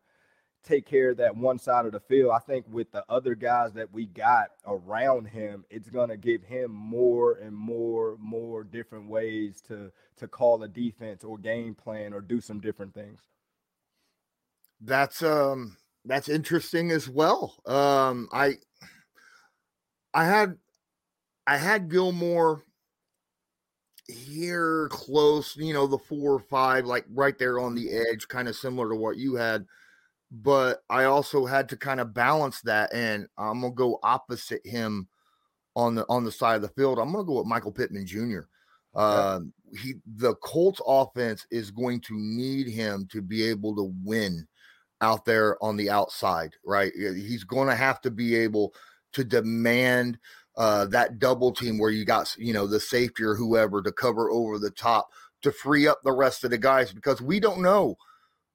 take 0.68 0.86
care 0.86 1.10
of 1.10 1.16
that 1.16 1.34
one 1.34 1.58
side 1.58 1.86
of 1.86 1.92
the 1.92 2.00
field. 2.00 2.32
I 2.34 2.40
think 2.40 2.66
with 2.68 2.92
the 2.92 3.04
other 3.08 3.34
guys 3.34 3.72
that 3.72 3.92
we 3.92 4.06
got 4.06 4.48
around 4.66 5.26
him, 5.26 5.64
it's 5.70 5.88
gonna 5.88 6.16
give 6.16 6.42
him 6.42 6.70
more 6.70 7.34
and 7.38 7.56
more, 7.56 8.16
more 8.20 8.64
different 8.64 9.08
ways 9.08 9.62
to 9.68 9.90
to 10.18 10.28
call 10.28 10.62
a 10.62 10.68
defense 10.68 11.24
or 11.24 11.38
game 11.38 11.74
plan 11.74 12.12
or 12.12 12.20
do 12.20 12.40
some 12.40 12.60
different 12.60 12.92
things. 12.92 13.20
That's 14.80 15.22
um 15.22 15.76
that's 16.04 16.28
interesting 16.28 16.90
as 16.90 17.08
well. 17.08 17.56
Um 17.66 18.28
I 18.32 18.54
I 20.12 20.24
had 20.26 20.58
I 21.46 21.56
had 21.56 21.90
Gilmore 21.90 22.62
here 24.06 24.88
close, 24.90 25.56
you 25.56 25.72
know, 25.72 25.86
the 25.86 25.98
four 25.98 26.34
or 26.34 26.40
five, 26.40 26.84
like 26.84 27.06
right 27.10 27.38
there 27.38 27.58
on 27.58 27.74
the 27.74 27.90
edge, 27.90 28.28
kind 28.28 28.48
of 28.48 28.56
similar 28.56 28.90
to 28.90 28.96
what 28.96 29.16
you 29.16 29.34
had 29.34 29.66
but 30.30 30.82
I 30.90 31.04
also 31.04 31.46
had 31.46 31.68
to 31.70 31.76
kind 31.76 32.00
of 32.00 32.14
balance 32.14 32.60
that, 32.62 32.92
and 32.92 33.26
I'm 33.36 33.60
gonna 33.60 33.72
go 33.72 33.98
opposite 34.02 34.64
him 34.64 35.08
on 35.74 35.94
the 35.94 36.04
on 36.08 36.24
the 36.24 36.32
side 36.32 36.56
of 36.56 36.62
the 36.62 36.68
field. 36.68 36.98
I'm 36.98 37.12
gonna 37.12 37.24
go 37.24 37.38
with 37.38 37.46
Michael 37.46 37.72
Pittman 37.72 38.06
Jr. 38.06 38.40
Uh, 38.94 39.40
he 39.80 39.94
the 40.16 40.34
Colts 40.36 40.80
offense 40.86 41.46
is 41.50 41.70
going 41.70 42.00
to 42.02 42.14
need 42.16 42.68
him 42.68 43.06
to 43.12 43.22
be 43.22 43.44
able 43.44 43.74
to 43.76 43.92
win 44.04 44.46
out 45.00 45.24
there 45.24 45.62
on 45.62 45.76
the 45.76 45.90
outside, 45.90 46.54
right? 46.64 46.92
He's 46.94 47.44
going 47.44 47.68
to 47.68 47.74
have 47.74 48.00
to 48.00 48.10
be 48.10 48.34
able 48.34 48.74
to 49.12 49.24
demand 49.24 50.18
uh, 50.56 50.86
that 50.86 51.18
double 51.18 51.52
team 51.52 51.78
where 51.78 51.90
you 51.90 52.04
got 52.04 52.34
you 52.36 52.52
know 52.52 52.66
the 52.66 52.80
safety 52.80 53.22
or 53.22 53.34
whoever 53.34 53.80
to 53.80 53.92
cover 53.92 54.30
over 54.30 54.58
the 54.58 54.70
top 54.70 55.08
to 55.42 55.52
free 55.52 55.86
up 55.86 56.00
the 56.02 56.12
rest 56.12 56.42
of 56.42 56.50
the 56.50 56.58
guys 56.58 56.92
because 56.92 57.22
we 57.22 57.38
don't 57.38 57.62
know 57.62 57.96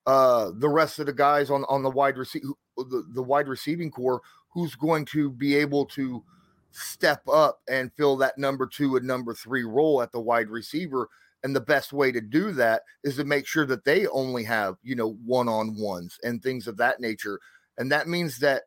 uh, 0.05 0.51
the 0.57 0.69
rest 0.69 0.99
of 0.99 1.05
the 1.05 1.13
guys 1.13 1.49
on 1.49 1.63
on 1.69 1.83
the 1.83 1.89
wide 1.89 2.17
receive 2.17 2.43
the, 2.77 3.03
the 3.13 3.23
wide 3.23 3.47
receiving 3.47 3.91
corps 3.91 4.21
who's 4.53 4.75
going 4.75 5.05
to 5.05 5.29
be 5.29 5.55
able 5.55 5.85
to 5.85 6.23
step 6.71 7.21
up 7.31 7.59
and 7.69 7.93
fill 7.93 8.17
that 8.17 8.37
number 8.37 8.65
two 8.65 8.95
and 8.95 9.05
number 9.05 9.33
three 9.33 9.63
role 9.63 10.01
at 10.01 10.11
the 10.11 10.19
wide 10.19 10.49
receiver. 10.49 11.07
And 11.43 11.55
the 11.55 11.61
best 11.61 11.91
way 11.91 12.11
to 12.11 12.21
do 12.21 12.51
that 12.53 12.83
is 13.03 13.17
to 13.17 13.25
make 13.25 13.45
sure 13.45 13.65
that 13.65 13.83
they 13.83 14.07
only 14.07 14.43
have, 14.45 14.77
you 14.81 14.95
know, 14.95 15.17
one 15.25 15.49
on 15.49 15.77
ones 15.77 16.17
and 16.23 16.41
things 16.41 16.67
of 16.67 16.77
that 16.77 17.01
nature. 17.01 17.39
And 17.77 17.91
that 17.91 18.07
means 18.07 18.39
that 18.39 18.63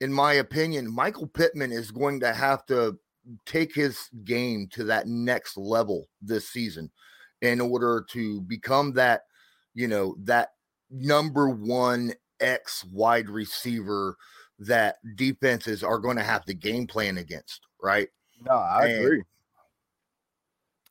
in 0.00 0.12
my 0.12 0.34
opinion, 0.34 0.92
Michael 0.92 1.26
Pittman 1.26 1.72
is 1.72 1.90
going 1.90 2.20
to 2.20 2.34
have 2.34 2.66
to 2.66 2.98
take 3.44 3.74
his 3.74 4.08
game 4.24 4.68
to 4.72 4.84
that 4.84 5.06
next 5.06 5.56
level 5.56 6.08
this 6.20 6.48
season 6.48 6.90
in 7.42 7.60
order 7.60 8.04
to 8.10 8.40
become 8.42 8.92
that, 8.92 9.22
you 9.76 9.86
know, 9.86 10.16
that 10.24 10.54
number 10.90 11.48
one 11.50 12.14
X 12.40 12.82
wide 12.84 13.28
receiver 13.28 14.16
that 14.58 14.96
defenses 15.14 15.84
are 15.84 15.98
going 15.98 16.16
to 16.16 16.22
have 16.22 16.44
to 16.46 16.54
game 16.54 16.86
plan 16.86 17.18
against, 17.18 17.60
right? 17.80 18.08
No, 18.42 18.52
I 18.54 18.86
and, 18.86 19.04
agree. 19.04 19.22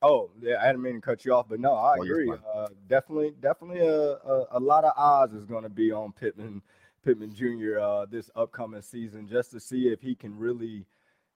Oh, 0.03 0.29
yeah, 0.39 0.61
I 0.61 0.67
didn't 0.67 0.83
mean 0.83 0.95
to 0.95 1.01
cut 1.01 1.25
you 1.25 1.33
off, 1.33 1.47
but 1.49 1.59
no, 1.59 1.73
I 1.73 1.95
oh, 1.97 2.03
agree. 2.03 2.31
Uh, 2.31 2.67
definitely, 2.87 3.33
definitely 3.41 3.79
a, 3.79 4.11
a, 4.11 4.45
a, 4.51 4.59
lot 4.59 4.83
of 4.83 4.93
odds 4.95 5.33
is 5.33 5.45
going 5.45 5.63
to 5.63 5.69
be 5.69 5.91
on 5.91 6.11
Pittman, 6.11 6.61
Pittman 7.03 7.33
Jr. 7.33 7.79
Uh, 7.79 8.05
this 8.05 8.29
upcoming 8.35 8.83
season, 8.83 9.27
just 9.27 9.49
to 9.51 9.59
see 9.59 9.87
if 9.87 9.99
he 9.99 10.13
can 10.13 10.37
really 10.37 10.85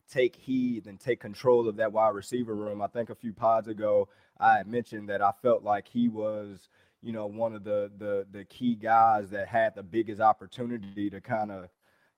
take 0.07 0.35
heed 0.35 0.85
and 0.85 0.99
take 0.99 1.19
control 1.19 1.67
of 1.67 1.77
that 1.77 1.91
wide 1.91 2.13
receiver 2.13 2.53
room. 2.53 2.81
I 2.81 2.87
think 2.87 3.09
a 3.09 3.15
few 3.15 3.33
pods 3.33 3.67
ago 3.67 4.07
I 4.39 4.61
mentioned 4.63 5.09
that 5.09 5.21
I 5.21 5.31
felt 5.41 5.63
like 5.63 5.87
he 5.87 6.07
was, 6.07 6.69
you 7.01 7.13
know, 7.13 7.27
one 7.27 7.53
of 7.53 7.63
the 7.63 7.91
the 7.97 8.25
the 8.31 8.45
key 8.45 8.75
guys 8.75 9.29
that 9.29 9.47
had 9.47 9.75
the 9.75 9.83
biggest 9.83 10.21
opportunity 10.21 11.09
to 11.09 11.21
kind 11.21 11.51
of, 11.51 11.69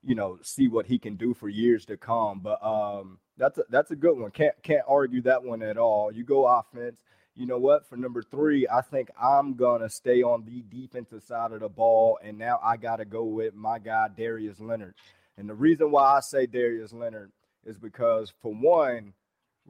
you 0.03 0.15
know, 0.15 0.39
see 0.41 0.67
what 0.67 0.87
he 0.87 0.97
can 0.97 1.15
do 1.15 1.33
for 1.33 1.49
years 1.49 1.85
to 1.85 1.97
come. 1.97 2.39
But 2.39 2.63
um, 2.65 3.19
that's 3.37 3.57
a, 3.57 3.63
that's 3.69 3.91
a 3.91 3.95
good 3.95 4.17
one. 4.17 4.31
Can't 4.31 4.55
can't 4.63 4.83
argue 4.87 5.21
that 5.23 5.43
one 5.43 5.61
at 5.61 5.77
all. 5.77 6.11
You 6.11 6.23
go 6.23 6.45
offense. 6.45 7.01
You 7.35 7.45
know 7.45 7.59
what? 7.59 7.87
For 7.87 7.95
number 7.95 8.21
three, 8.21 8.67
I 8.67 8.81
think 8.81 9.09
I'm 9.21 9.53
gonna 9.55 9.89
stay 9.89 10.21
on 10.21 10.45
the 10.45 10.63
defensive 10.67 11.23
side 11.23 11.51
of 11.53 11.61
the 11.61 11.69
ball, 11.69 12.19
and 12.23 12.37
now 12.37 12.59
I 12.63 12.77
got 12.77 12.97
to 12.97 13.05
go 13.05 13.23
with 13.23 13.53
my 13.53 13.79
guy 13.79 14.07
Darius 14.15 14.59
Leonard. 14.59 14.95
And 15.37 15.49
the 15.49 15.55
reason 15.55 15.91
why 15.91 16.17
I 16.17 16.19
say 16.19 16.45
Darius 16.45 16.91
Leonard 16.91 17.31
is 17.65 17.77
because 17.77 18.33
for 18.41 18.53
one, 18.53 19.13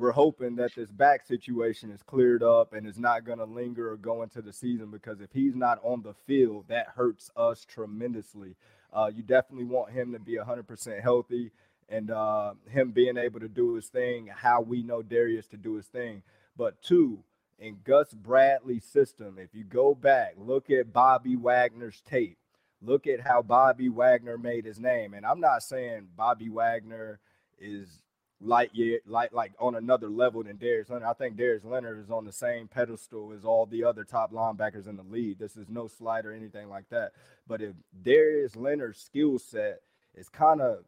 we're 0.02 0.12
hoping 0.12 0.56
that 0.56 0.74
this 0.74 0.90
back 0.90 1.24
situation 1.28 1.92
is 1.92 2.02
cleared 2.02 2.42
up 2.42 2.74
and 2.74 2.88
is 2.88 2.98
not 2.98 3.24
going 3.24 3.38
to 3.38 3.46
linger 3.46 3.92
or 3.92 3.98
go 3.98 4.24
into 4.24 4.42
the 4.42 4.52
season 4.52 4.90
because 4.90 5.22
if 5.22 5.30
he's 5.32 5.56
not 5.56 5.78
on 5.84 6.02
the 6.02 6.16
field, 6.26 6.66
that 6.70 6.88
hurts 6.96 7.30
us 7.36 7.66
tremendously. 7.66 8.56
Uh, 8.92 9.12
you 9.14 9.22
definitely 9.22 9.66
want 9.66 9.92
him 9.92 10.12
to 10.12 10.20
be 10.20 10.38
100% 10.38 11.02
healthy 11.02 11.52
and 11.88 12.10
uh, 12.10 12.54
him 12.68 12.90
being 12.92 13.16
able 13.16 13.40
to 13.40 13.48
do 13.48 13.76
his 13.76 13.90
thing, 13.90 14.28
how 14.34 14.60
we 14.60 14.82
know 14.82 15.04
Darius 15.04 15.46
to 15.50 15.58
do 15.58 15.76
his 15.76 15.86
thing. 15.86 16.24
But 16.58 16.82
two, 16.82 17.24
in 17.60 17.78
Gus 17.84 18.12
Bradley's 18.12 18.86
system, 18.86 19.38
if 19.38 19.54
you 19.54 19.64
go 19.64 19.94
back, 19.94 20.34
look 20.36 20.72
at 20.72 20.92
Bobby 20.92 21.36
Wagner's 21.36 22.02
tape, 22.02 22.40
look 22.82 23.06
at 23.06 23.22
how 23.22 23.44
Bobby 23.44 23.90
Wagner 23.90 24.40
made 24.40 24.66
his 24.66 24.80
name. 24.80 25.14
And 25.14 25.28
I'm 25.28 25.40
not 25.40 25.62
saying 25.62 26.08
Bobby 26.18 26.50
Wagner– 26.50 27.20
is 27.62 28.01
light 28.42 28.72
yet 28.74 29.02
like 29.08 29.34
like 29.34 29.54
on 29.60 29.76
another 29.76 30.10
level 30.10 30.44
than 30.44 30.58
Darius 30.58 30.90
Leonard. 30.90 31.08
I 31.08 31.14
think 31.14 31.38
Darius 31.38 31.66
Leonard 31.66 32.00
is 32.00 32.12
on 32.12 32.26
the 32.26 32.34
same 32.34 32.68
pedestal 32.68 33.34
as 33.38 33.46
all 33.46 33.66
the 33.68 33.84
other 33.86 34.04
top 34.04 34.34
linebackers 34.34 34.88
in 34.88 34.98
the 34.98 35.04
league. 35.04 35.40
This 35.40 35.58
is 35.58 35.70
no 35.70 35.88
slight 35.88 36.26
or 36.26 36.34
anything 36.34 36.70
like 36.70 36.90
that. 36.90 37.14
But 37.48 37.62
if 37.62 37.74
Darius 38.04 38.56
Leonard's 38.56 39.00
skill 39.00 39.40
set 39.40 39.82
is 40.16 40.30
kind 40.30 40.62
of 40.62 40.86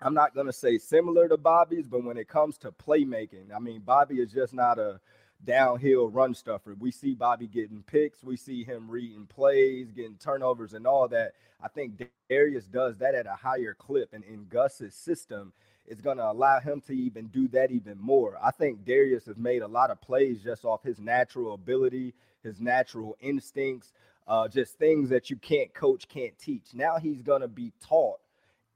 I'm 0.00 0.14
not 0.14 0.34
gonna 0.34 0.52
say 0.52 0.78
similar 0.78 1.28
to 1.28 1.36
Bobby's, 1.38 1.88
but 1.88 2.04
when 2.04 2.18
it 2.18 2.28
comes 2.28 2.58
to 2.58 2.72
playmaking, 2.72 3.54
I 3.54 3.60
mean 3.60 3.82
Bobby 3.84 4.16
is 4.20 4.32
just 4.32 4.54
not 4.54 4.78
a 4.78 5.00
downhill 5.44 6.08
run 6.08 6.34
stuffer. 6.34 6.76
We 6.78 6.90
see 6.92 7.14
Bobby 7.14 7.48
getting 7.48 7.82
picks, 7.84 8.24
we 8.24 8.36
see 8.36 8.64
him 8.64 8.90
reading 8.90 9.26
plays, 9.26 9.92
getting 9.92 10.16
turnovers, 10.18 10.74
and 10.74 10.86
all 10.86 11.08
that. 11.08 11.32
I 11.62 11.68
think 11.68 12.02
Darius 12.30 12.66
does 12.66 12.98
that 12.98 13.14
at 13.14 13.26
a 13.26 13.34
higher 13.36 13.74
clip, 13.74 14.12
and 14.14 14.24
in 14.24 14.46
Gus's 14.46 14.94
system, 14.94 15.52
is 15.88 16.00
going 16.00 16.18
to 16.18 16.30
allow 16.30 16.60
him 16.60 16.80
to 16.82 16.92
even 16.92 17.26
do 17.28 17.48
that 17.48 17.70
even 17.70 17.98
more. 17.98 18.38
I 18.42 18.50
think 18.50 18.84
Darius 18.84 19.26
has 19.26 19.36
made 19.36 19.62
a 19.62 19.66
lot 19.66 19.90
of 19.90 20.00
plays 20.00 20.42
just 20.42 20.64
off 20.64 20.82
his 20.82 21.00
natural 21.00 21.54
ability, 21.54 22.14
his 22.42 22.60
natural 22.60 23.16
instincts, 23.20 23.92
uh, 24.26 24.48
just 24.48 24.78
things 24.78 25.08
that 25.08 25.30
you 25.30 25.36
can't 25.36 25.72
coach, 25.72 26.08
can't 26.08 26.38
teach. 26.38 26.74
Now 26.74 26.98
he's 26.98 27.22
going 27.22 27.40
to 27.40 27.48
be 27.48 27.72
taught 27.80 28.20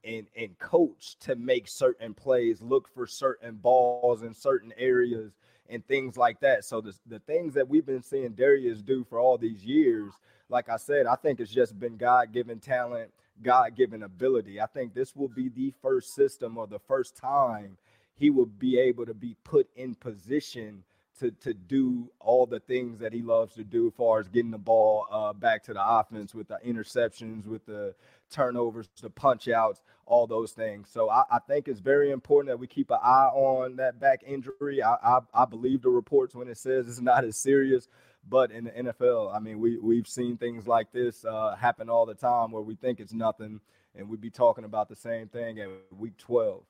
and 0.03 0.27
and 0.35 0.57
coached 0.59 1.21
to 1.21 1.35
make 1.35 1.67
certain 1.67 2.13
plays, 2.13 2.61
look 2.61 2.89
for 2.93 3.07
certain 3.07 3.55
balls 3.55 4.23
in 4.23 4.33
certain 4.33 4.73
areas 4.77 5.31
and 5.69 5.85
things 5.87 6.17
like 6.17 6.39
that. 6.41 6.65
So 6.65 6.81
the 6.81 6.93
the 7.05 7.19
things 7.19 7.53
that 7.53 7.69
we've 7.69 7.85
been 7.85 8.01
seeing 8.01 8.31
Darius 8.31 8.81
do 8.81 9.05
for 9.09 9.19
all 9.19 9.37
these 9.37 9.63
years, 9.63 10.11
like 10.49 10.67
I 10.69 10.77
said, 10.77 11.05
I 11.05 11.15
think 11.15 11.39
it's 11.39 11.51
just 11.51 11.79
been 11.79 11.97
God 11.97 12.33
given 12.33 12.59
talent 12.59 13.11
God 13.41 13.75
given 13.75 14.03
ability. 14.03 14.61
I 14.61 14.67
think 14.67 14.93
this 14.93 15.15
will 15.15 15.29
be 15.29 15.49
the 15.49 15.73
first 15.81 16.13
system 16.13 16.57
or 16.57 16.67
the 16.67 16.79
first 16.79 17.17
time 17.17 17.77
he 18.15 18.29
will 18.29 18.45
be 18.45 18.79
able 18.79 19.05
to 19.05 19.13
be 19.13 19.35
put 19.43 19.67
in 19.75 19.95
position 19.95 20.83
to 21.19 21.31
to 21.31 21.53
do 21.53 22.09
all 22.19 22.45
the 22.45 22.59
things 22.59 22.99
that 22.99 23.13
he 23.13 23.21
loves 23.21 23.53
to 23.55 23.63
do 23.63 23.87
as 23.87 23.93
far 23.93 24.19
as 24.19 24.27
getting 24.27 24.51
the 24.51 24.57
ball 24.57 25.05
uh, 25.11 25.33
back 25.33 25.63
to 25.63 25.73
the 25.73 25.83
offense 25.83 26.33
with 26.33 26.47
the 26.47 26.59
interceptions, 26.65 27.45
with 27.47 27.65
the 27.65 27.93
turnovers, 28.31 28.89
the 29.01 29.09
punch 29.09 29.47
outs, 29.47 29.81
all 30.05 30.27
those 30.27 30.51
things. 30.51 30.89
So 30.91 31.09
I, 31.09 31.23
I 31.31 31.39
think 31.39 31.67
it's 31.67 31.79
very 31.79 32.11
important 32.11 32.49
that 32.49 32.59
we 32.59 32.67
keep 32.67 32.89
an 32.89 32.99
eye 33.01 33.29
on 33.33 33.75
that 33.77 33.99
back 33.99 34.23
injury. 34.25 34.81
I, 34.81 34.95
I, 34.95 35.19
I 35.33 35.45
believe 35.45 35.81
the 35.81 35.89
reports 35.89 36.35
when 36.35 36.47
it 36.47 36.57
says 36.57 36.87
it's 36.87 37.01
not 37.01 37.23
as 37.25 37.37
serious 37.37 37.87
but 38.29 38.51
in 38.51 38.65
the 38.65 38.71
NFL, 38.71 39.35
I 39.35 39.39
mean, 39.39 39.59
we 39.59 39.77
we've 39.79 40.07
seen 40.07 40.37
things 40.37 40.67
like 40.67 40.91
this 40.91 41.25
uh, 41.25 41.55
happen 41.55 41.89
all 41.89 42.05
the 42.05 42.13
time 42.13 42.51
where 42.51 42.61
we 42.61 42.75
think 42.75 42.99
it's 42.99 43.13
nothing, 43.13 43.59
and 43.95 44.09
we'd 44.09 44.21
be 44.21 44.29
talking 44.29 44.63
about 44.63 44.89
the 44.89 44.95
same 44.95 45.27
thing 45.27 45.59
at 45.59 45.69
week 45.97 46.17
twelve. 46.17 46.63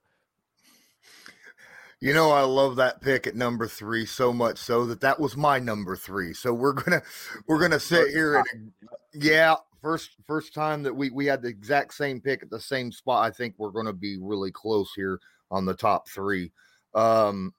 You 2.00 2.14
know, 2.14 2.32
I 2.32 2.42
love 2.42 2.76
that 2.78 3.02
pick 3.02 3.28
at 3.28 3.36
number 3.36 3.66
three 3.66 4.06
so 4.06 4.34
much 4.34 4.58
so 4.58 4.86
that 4.88 5.00
that 5.02 5.20
was 5.20 5.38
my 5.38 5.60
number 5.60 5.96
three. 5.96 6.34
So 6.34 6.54
we're 6.54 6.74
gonna 6.74 7.02
we're 7.48 7.60
gonna 7.60 7.80
sit 7.80 8.10
here 8.10 8.44
and 8.54 8.72
yeah, 9.14 9.56
first 9.82 10.12
first 10.26 10.54
time 10.54 10.84
that 10.84 10.94
we 10.94 11.12
we 11.12 11.26
had 11.28 11.42
the 11.42 11.48
exact 11.48 11.94
same 11.94 12.20
pick 12.20 12.44
at 12.44 12.50
the 12.50 12.60
same 12.60 12.92
spot. 12.92 13.24
I 13.26 13.32
think 13.32 13.56
we're 13.58 13.72
gonna 13.72 13.94
be 13.94 14.18
really 14.20 14.52
close 14.52 14.92
here 14.96 15.20
on 15.50 15.66
the 15.66 15.74
top 15.74 16.10
three. 16.10 16.52
Um, 16.94 17.54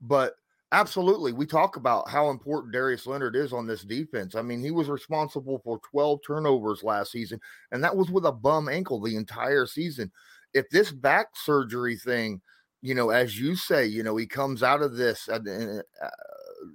but 0.00 0.36
Absolutely. 0.72 1.32
We 1.32 1.46
talk 1.46 1.76
about 1.76 2.08
how 2.08 2.30
important 2.30 2.72
Darius 2.72 3.06
Leonard 3.06 3.34
is 3.34 3.52
on 3.52 3.66
this 3.66 3.82
defense. 3.82 4.36
I 4.36 4.42
mean, 4.42 4.62
he 4.62 4.70
was 4.70 4.88
responsible 4.88 5.60
for 5.64 5.80
12 5.90 6.20
turnovers 6.24 6.84
last 6.84 7.10
season, 7.10 7.40
and 7.72 7.82
that 7.82 7.96
was 7.96 8.08
with 8.10 8.24
a 8.24 8.30
bum 8.32 8.68
ankle 8.68 9.00
the 9.00 9.16
entire 9.16 9.66
season. 9.66 10.12
If 10.54 10.68
this 10.70 10.92
back 10.92 11.26
surgery 11.34 11.96
thing, 11.96 12.40
you 12.82 12.94
know, 12.94 13.10
as 13.10 13.38
you 13.38 13.56
say, 13.56 13.84
you 13.86 14.04
know, 14.04 14.16
he 14.16 14.26
comes 14.26 14.62
out 14.62 14.80
of 14.80 14.94
this 14.96 15.28
uh, 15.28 15.40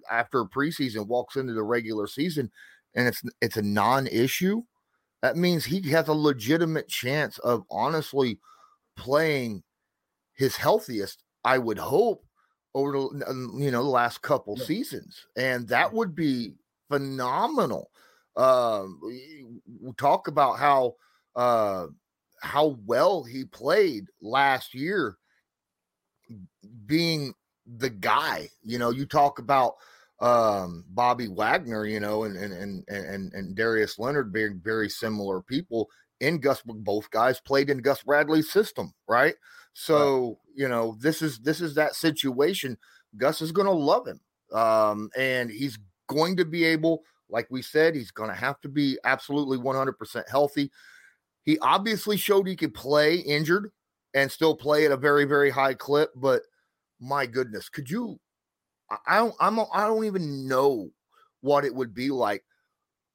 after 0.10 0.44
preseason, 0.46 1.08
walks 1.08 1.36
into 1.36 1.54
the 1.54 1.64
regular 1.64 2.08
season, 2.08 2.52
and 2.96 3.08
it's 3.08 3.22
it's 3.42 3.58
a 3.58 3.62
non-issue. 3.62 4.62
That 5.22 5.38
means 5.38 5.66
he 5.66 5.82
has 5.92 6.08
a 6.10 6.14
legitimate 6.14 6.88
chance 6.90 7.40
of 7.40 7.64
honestly 7.72 8.40
playing 8.98 9.64
his 10.36 10.58
healthiest. 10.58 11.24
I 11.46 11.60
would 11.60 11.80
hope 11.80 12.25
over 12.76 12.92
the 12.92 13.54
you 13.58 13.72
know 13.72 13.84
the 13.84 13.90
last 13.90 14.22
couple 14.22 14.56
yeah. 14.58 14.66
seasons, 14.66 15.26
and 15.38 15.68
that 15.70 15.92
would 15.94 16.14
be 16.14 16.54
phenomenal. 16.90 17.90
Um, 18.36 19.00
we, 19.02 19.46
talk 19.98 20.28
about 20.28 20.60
how 20.60 20.96
uh, 21.38 21.88
how 22.42 22.78
well 22.86 23.24
he 23.24 23.46
played 23.46 24.08
last 24.22 24.76
year, 24.76 25.18
being 26.86 27.34
the 27.66 27.90
guy. 27.90 28.50
You 28.62 28.78
know, 28.78 28.90
you 28.90 29.06
talk 29.06 29.40
about 29.40 29.76
um, 30.20 30.84
Bobby 30.90 31.30
Wagner, 31.30 31.86
you 31.86 32.02
know, 32.02 32.26
and 32.26 32.36
and 32.36 32.54
and 32.54 32.84
and, 32.90 33.34
and 33.34 33.56
Darius 33.56 33.98
Leonard 33.98 34.34
being 34.34 34.60
very 34.62 34.90
similar 34.90 35.42
people. 35.42 35.90
In 36.20 36.40
Gus, 36.40 36.62
both 36.66 37.10
guys 37.10 37.40
played 37.40 37.70
in 37.70 37.78
Gus 37.80 38.04
Bradley's 38.04 38.52
system, 38.52 38.94
right? 39.08 39.36
So. 39.74 40.40
You 40.56 40.68
know, 40.68 40.98
this 41.00 41.22
is 41.22 41.40
this 41.40 41.62
is 41.62 41.76
that 41.76 41.96
situation. 41.96 42.78
Gus 43.18 43.42
is 43.42 43.52
going 43.52 43.68
to 43.68 43.74
love 43.74 44.08
him, 44.08 44.20
um, 44.54 45.10
and 45.18 45.50
he's 45.50 45.78
going 46.08 46.38
to 46.38 46.46
be 46.46 46.64
able, 46.64 47.04
like 47.30 47.48
we 47.50 47.62
said, 47.62 47.96
he's 47.96 48.12
going 48.12 48.30
to 48.30 48.36
have 48.36 48.60
to 48.62 48.70
be 48.70 48.98
absolutely 49.04 49.58
100% 49.58 50.30
healthy. 50.30 50.72
He 51.44 51.60
obviously 51.60 52.18
showed 52.18 52.48
he 52.48 52.56
could 52.56 52.74
play 52.74 53.18
injured 53.18 53.72
and 54.14 54.32
still 54.32 54.56
play 54.56 54.86
at 54.86 54.92
a 54.92 54.98
very 54.98 55.26
very 55.26 55.50
high 55.50 55.74
clip, 55.74 56.12
but 56.16 56.42
my 57.00 57.26
goodness, 57.26 57.70
could 57.70 57.90
you? 57.90 58.20
I 59.06 59.18
don't. 59.18 59.36
I'm. 59.40 59.60
I 59.60 59.88
don't 59.88 60.06
even 60.06 60.48
know 60.48 60.90
what 61.42 61.66
it 61.66 61.74
would 61.74 61.94
be 61.94 62.10
like 62.10 62.44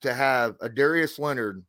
to 0.02 0.12
have 0.14 0.56
a 0.61 0.68
Darius 0.68 1.18
Leonard 1.18 1.64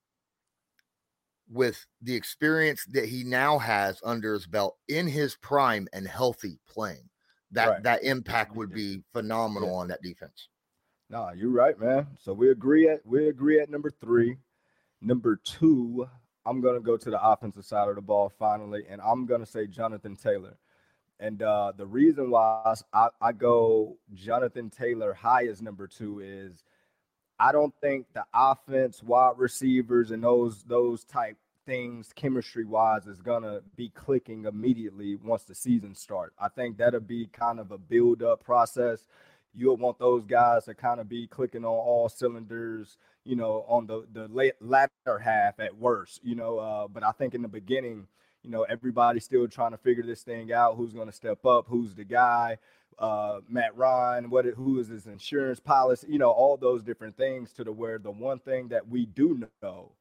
with 1.52 1.86
the 2.02 2.16
experience 2.16 2.86
that 2.86 3.06
he 3.06 3.24
now 3.24 3.60
has 3.60 4.00
under 4.04 4.34
his 4.34 4.48
belt 4.48 4.78
in 4.88 5.08
his 5.08 5.36
prime 5.36 5.88
and 5.94 6.08
healthy 6.08 6.60
playing, 6.68 7.10
that 7.52 7.68
right. 7.68 7.84
that 7.84 8.04
impact 8.04 8.56
would 8.56 8.72
be 8.74 9.04
phenomenal 9.14 9.70
yeah. 9.70 9.76
on 9.76 9.88
that 9.90 10.02
defense. 10.02 10.48
No, 11.10 11.30
you're 11.36 11.50
right, 11.50 11.78
man. 11.78 12.08
So 12.18 12.32
we 12.32 12.52
agree 12.52 12.88
at 12.88 13.06
we 13.06 13.28
agree 13.28 13.60
at 13.60 13.70
number 13.70 13.92
three. 13.92 14.38
Number 15.02 15.36
two, 15.44 16.08
I'm 16.46 16.62
gonna 16.62 16.80
go 16.80 16.96
to 16.96 17.10
the 17.10 17.22
offensive 17.22 17.66
side 17.66 17.90
of 17.90 17.96
the 17.96 18.02
ball 18.02 18.32
finally, 18.40 18.84
and 18.90 19.02
I'm 19.02 19.26
gonna 19.26 19.46
say 19.46 19.68
Jonathan 19.68 20.16
Taylor. 20.16 20.58
And 21.20 21.44
uh, 21.44 21.74
the 21.78 21.86
reason 21.86 22.32
why 22.32 22.74
I, 22.94 23.10
I 23.22 23.32
go 23.32 23.98
Jonathan 24.14 24.72
Taylor 24.72 25.14
high 25.14 25.46
as 25.48 25.62
number 25.62 25.86
two 25.86 26.20
is 26.20 26.64
I 27.42 27.52
don't 27.52 27.74
think 27.82 28.06
the 28.14 28.24
offense, 28.36 29.02
wide 29.02 29.34
receivers, 29.38 30.12
and 30.12 30.24
those 30.24 30.62
those 30.64 31.04
type 31.04 31.38
things 31.66 32.14
chemistry 32.16 32.66
wise 32.66 33.08
is 33.08 33.22
gonna 33.22 33.62
be 33.76 33.90
clicking 33.90 34.46
immediately 34.46 35.16
once 35.16 35.44
the 35.44 35.56
season 35.56 35.96
starts. 35.96 36.36
I 36.40 36.50
think 36.50 36.78
that'll 36.78 37.00
be 37.00 37.28
kind 37.34 37.60
of 37.60 37.72
a 37.72 37.80
build 37.80 38.22
up 38.22 38.44
process. 38.44 39.08
You'll 39.56 39.78
want 39.78 39.98
those 39.98 40.24
guys 40.26 40.66
to 40.66 40.76
kind 40.76 41.00
of 41.00 41.10
be 41.10 41.26
clicking 41.28 41.66
on 41.66 41.72
all 41.72 42.10
cylinders, 42.10 42.98
you 43.26 43.36
know, 43.36 43.66
on 43.68 43.88
the 43.88 44.06
the 44.14 44.28
late, 44.28 44.54
latter 44.62 45.18
half 45.20 45.60
at 45.60 45.76
worst, 45.76 46.22
you 46.24 46.36
know. 46.36 46.60
Uh, 46.60 46.88
but 46.88 47.04
I 47.04 47.12
think 47.12 47.34
in 47.34 47.42
the 47.42 47.48
beginning 47.48 48.08
you 48.44 48.50
know, 48.50 48.64
everybody's 48.64 49.24
still 49.24 49.48
trying 49.48 49.72
to 49.72 49.78
figure 49.78 50.04
this 50.04 50.24
thing 50.24 50.52
out. 50.52 50.76
Who's 50.76 50.94
to 50.94 51.12
step 51.12 51.46
up? 51.46 51.66
Who's 51.68 51.94
the 51.94 52.04
guy? 52.04 52.58
Uh, 53.00 53.40
Matt 53.50 53.76
Ryan, 53.76 54.30
what? 54.30 54.46
Who 54.46 54.80
is 54.80 54.90
his 54.90 55.08
insurance 55.08 55.60
policy? 55.60 56.08
You 56.10 56.20
know, 56.20 56.30
all 56.30 56.58
those 56.58 56.84
different 56.84 57.18
things. 57.18 57.52
To 57.54 57.64
the 57.64 57.72
where 57.72 57.98
the 57.98 58.12
one 58.12 58.40
thing 58.40 58.70
that 58.70 58.88
we 58.88 59.06
do 59.06 59.48
know 59.62 59.94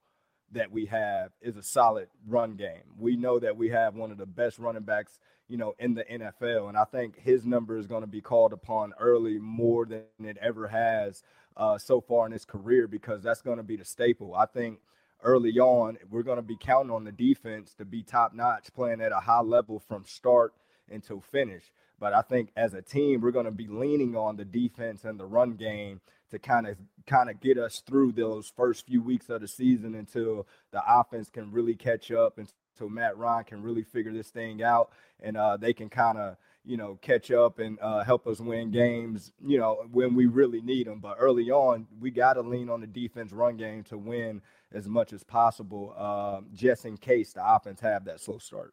that 0.52 0.70
we 0.70 0.86
have 0.86 1.30
is 1.40 1.56
a 1.56 1.62
solid 1.62 2.08
run 2.26 2.56
game. 2.56 2.82
We 2.98 3.16
know 3.16 3.38
that 3.38 3.56
we 3.56 3.68
have 3.70 3.94
one 3.94 4.10
of 4.10 4.18
the 4.18 4.26
best 4.26 4.58
running 4.58 4.82
backs, 4.82 5.20
you 5.48 5.56
know, 5.56 5.74
in 5.78 5.94
the 5.94 6.04
NFL, 6.04 6.68
and 6.68 6.76
I 6.76 6.84
think 6.84 7.18
his 7.18 7.46
number 7.46 7.78
is 7.78 7.86
going 7.86 8.02
to 8.02 8.08
be 8.08 8.20
called 8.20 8.52
upon 8.52 8.92
early 8.98 9.38
more 9.38 9.86
than 9.86 10.02
it 10.18 10.36
ever 10.40 10.68
has 10.68 11.22
uh, 11.56 11.78
so 11.78 12.00
far 12.00 12.26
in 12.26 12.32
his 12.32 12.44
career 12.44 12.88
because 12.88 13.22
that's 13.22 13.42
going 13.42 13.58
to 13.58 13.62
be 13.62 13.76
the 13.76 13.84
staple. 13.84 14.34
I 14.34 14.46
think 14.46 14.80
early 15.22 15.52
on, 15.58 15.98
we're 16.10 16.22
going 16.22 16.36
to 16.36 16.42
be 16.42 16.56
counting 16.58 16.90
on 16.90 17.04
the 17.04 17.12
defense 17.12 17.74
to 17.74 17.84
be 17.84 18.02
top 18.02 18.34
notch, 18.34 18.72
playing 18.74 19.00
at 19.00 19.12
a 19.12 19.20
high 19.20 19.40
level 19.40 19.78
from 19.78 20.04
start 20.04 20.52
until 20.90 21.20
finish. 21.20 21.70
But 22.00 22.14
I 22.14 22.22
think 22.22 22.50
as 22.56 22.74
a 22.74 22.82
team, 22.82 23.20
we're 23.20 23.30
going 23.30 23.44
to 23.44 23.52
be 23.52 23.68
leaning 23.68 24.16
on 24.16 24.36
the 24.36 24.44
defense 24.44 25.04
and 25.04 25.20
the 25.20 25.26
run 25.26 25.52
game 25.52 26.00
to 26.30 26.38
kind 26.38 26.66
of 26.66 26.76
kind 27.06 27.30
of 27.30 27.40
get 27.40 27.58
us 27.58 27.82
through 27.86 28.12
those 28.12 28.52
first 28.56 28.86
few 28.86 29.02
weeks 29.02 29.28
of 29.28 29.42
the 29.42 29.48
season 29.48 29.94
until 29.94 30.46
the 30.72 30.82
offense 30.86 31.28
can 31.28 31.52
really 31.52 31.74
catch 31.74 32.10
up 32.10 32.38
and 32.38 32.50
until 32.74 32.88
Matt 32.88 33.18
Ryan 33.18 33.44
can 33.44 33.62
really 33.62 33.82
figure 33.82 34.12
this 34.12 34.30
thing 34.30 34.62
out 34.62 34.90
and 35.20 35.36
uh, 35.36 35.56
they 35.56 35.72
can 35.72 35.88
kind 35.88 36.18
of 36.18 36.36
you 36.64 36.76
know 36.76 36.98
catch 37.02 37.30
up 37.30 37.58
and 37.58 37.78
uh, 37.80 38.04
help 38.04 38.26
us 38.26 38.38
win 38.38 38.70
games 38.70 39.32
you 39.44 39.58
know 39.58 39.84
when 39.90 40.14
we 40.14 40.26
really 40.26 40.60
need 40.60 40.86
them. 40.86 41.00
But 41.00 41.16
early 41.18 41.50
on, 41.50 41.86
we 42.00 42.10
got 42.10 42.34
to 42.34 42.42
lean 42.42 42.70
on 42.70 42.80
the 42.80 42.86
defense 42.86 43.32
run 43.32 43.56
game 43.56 43.84
to 43.84 43.98
win 43.98 44.40
as 44.72 44.86
much 44.88 45.12
as 45.12 45.24
possible, 45.24 45.94
um, 45.98 46.46
just 46.54 46.84
in 46.84 46.96
case 46.96 47.32
the 47.32 47.42
offense 47.44 47.80
have 47.80 48.04
that 48.04 48.20
slow 48.20 48.38
start. 48.38 48.72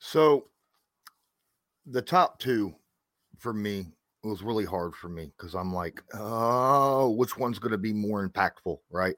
So, 0.00 0.46
the 1.90 2.02
top 2.02 2.38
two 2.38 2.74
for 3.38 3.52
me 3.52 3.86
was 4.24 4.42
really 4.42 4.64
hard 4.64 4.94
for 4.94 5.08
me 5.08 5.32
because 5.36 5.54
I'm 5.54 5.72
like, 5.72 6.02
oh, 6.14 7.10
which 7.10 7.36
one's 7.36 7.58
going 7.58 7.72
to 7.72 7.78
be 7.78 7.92
more 7.92 8.28
impactful, 8.28 8.78
right? 8.90 9.16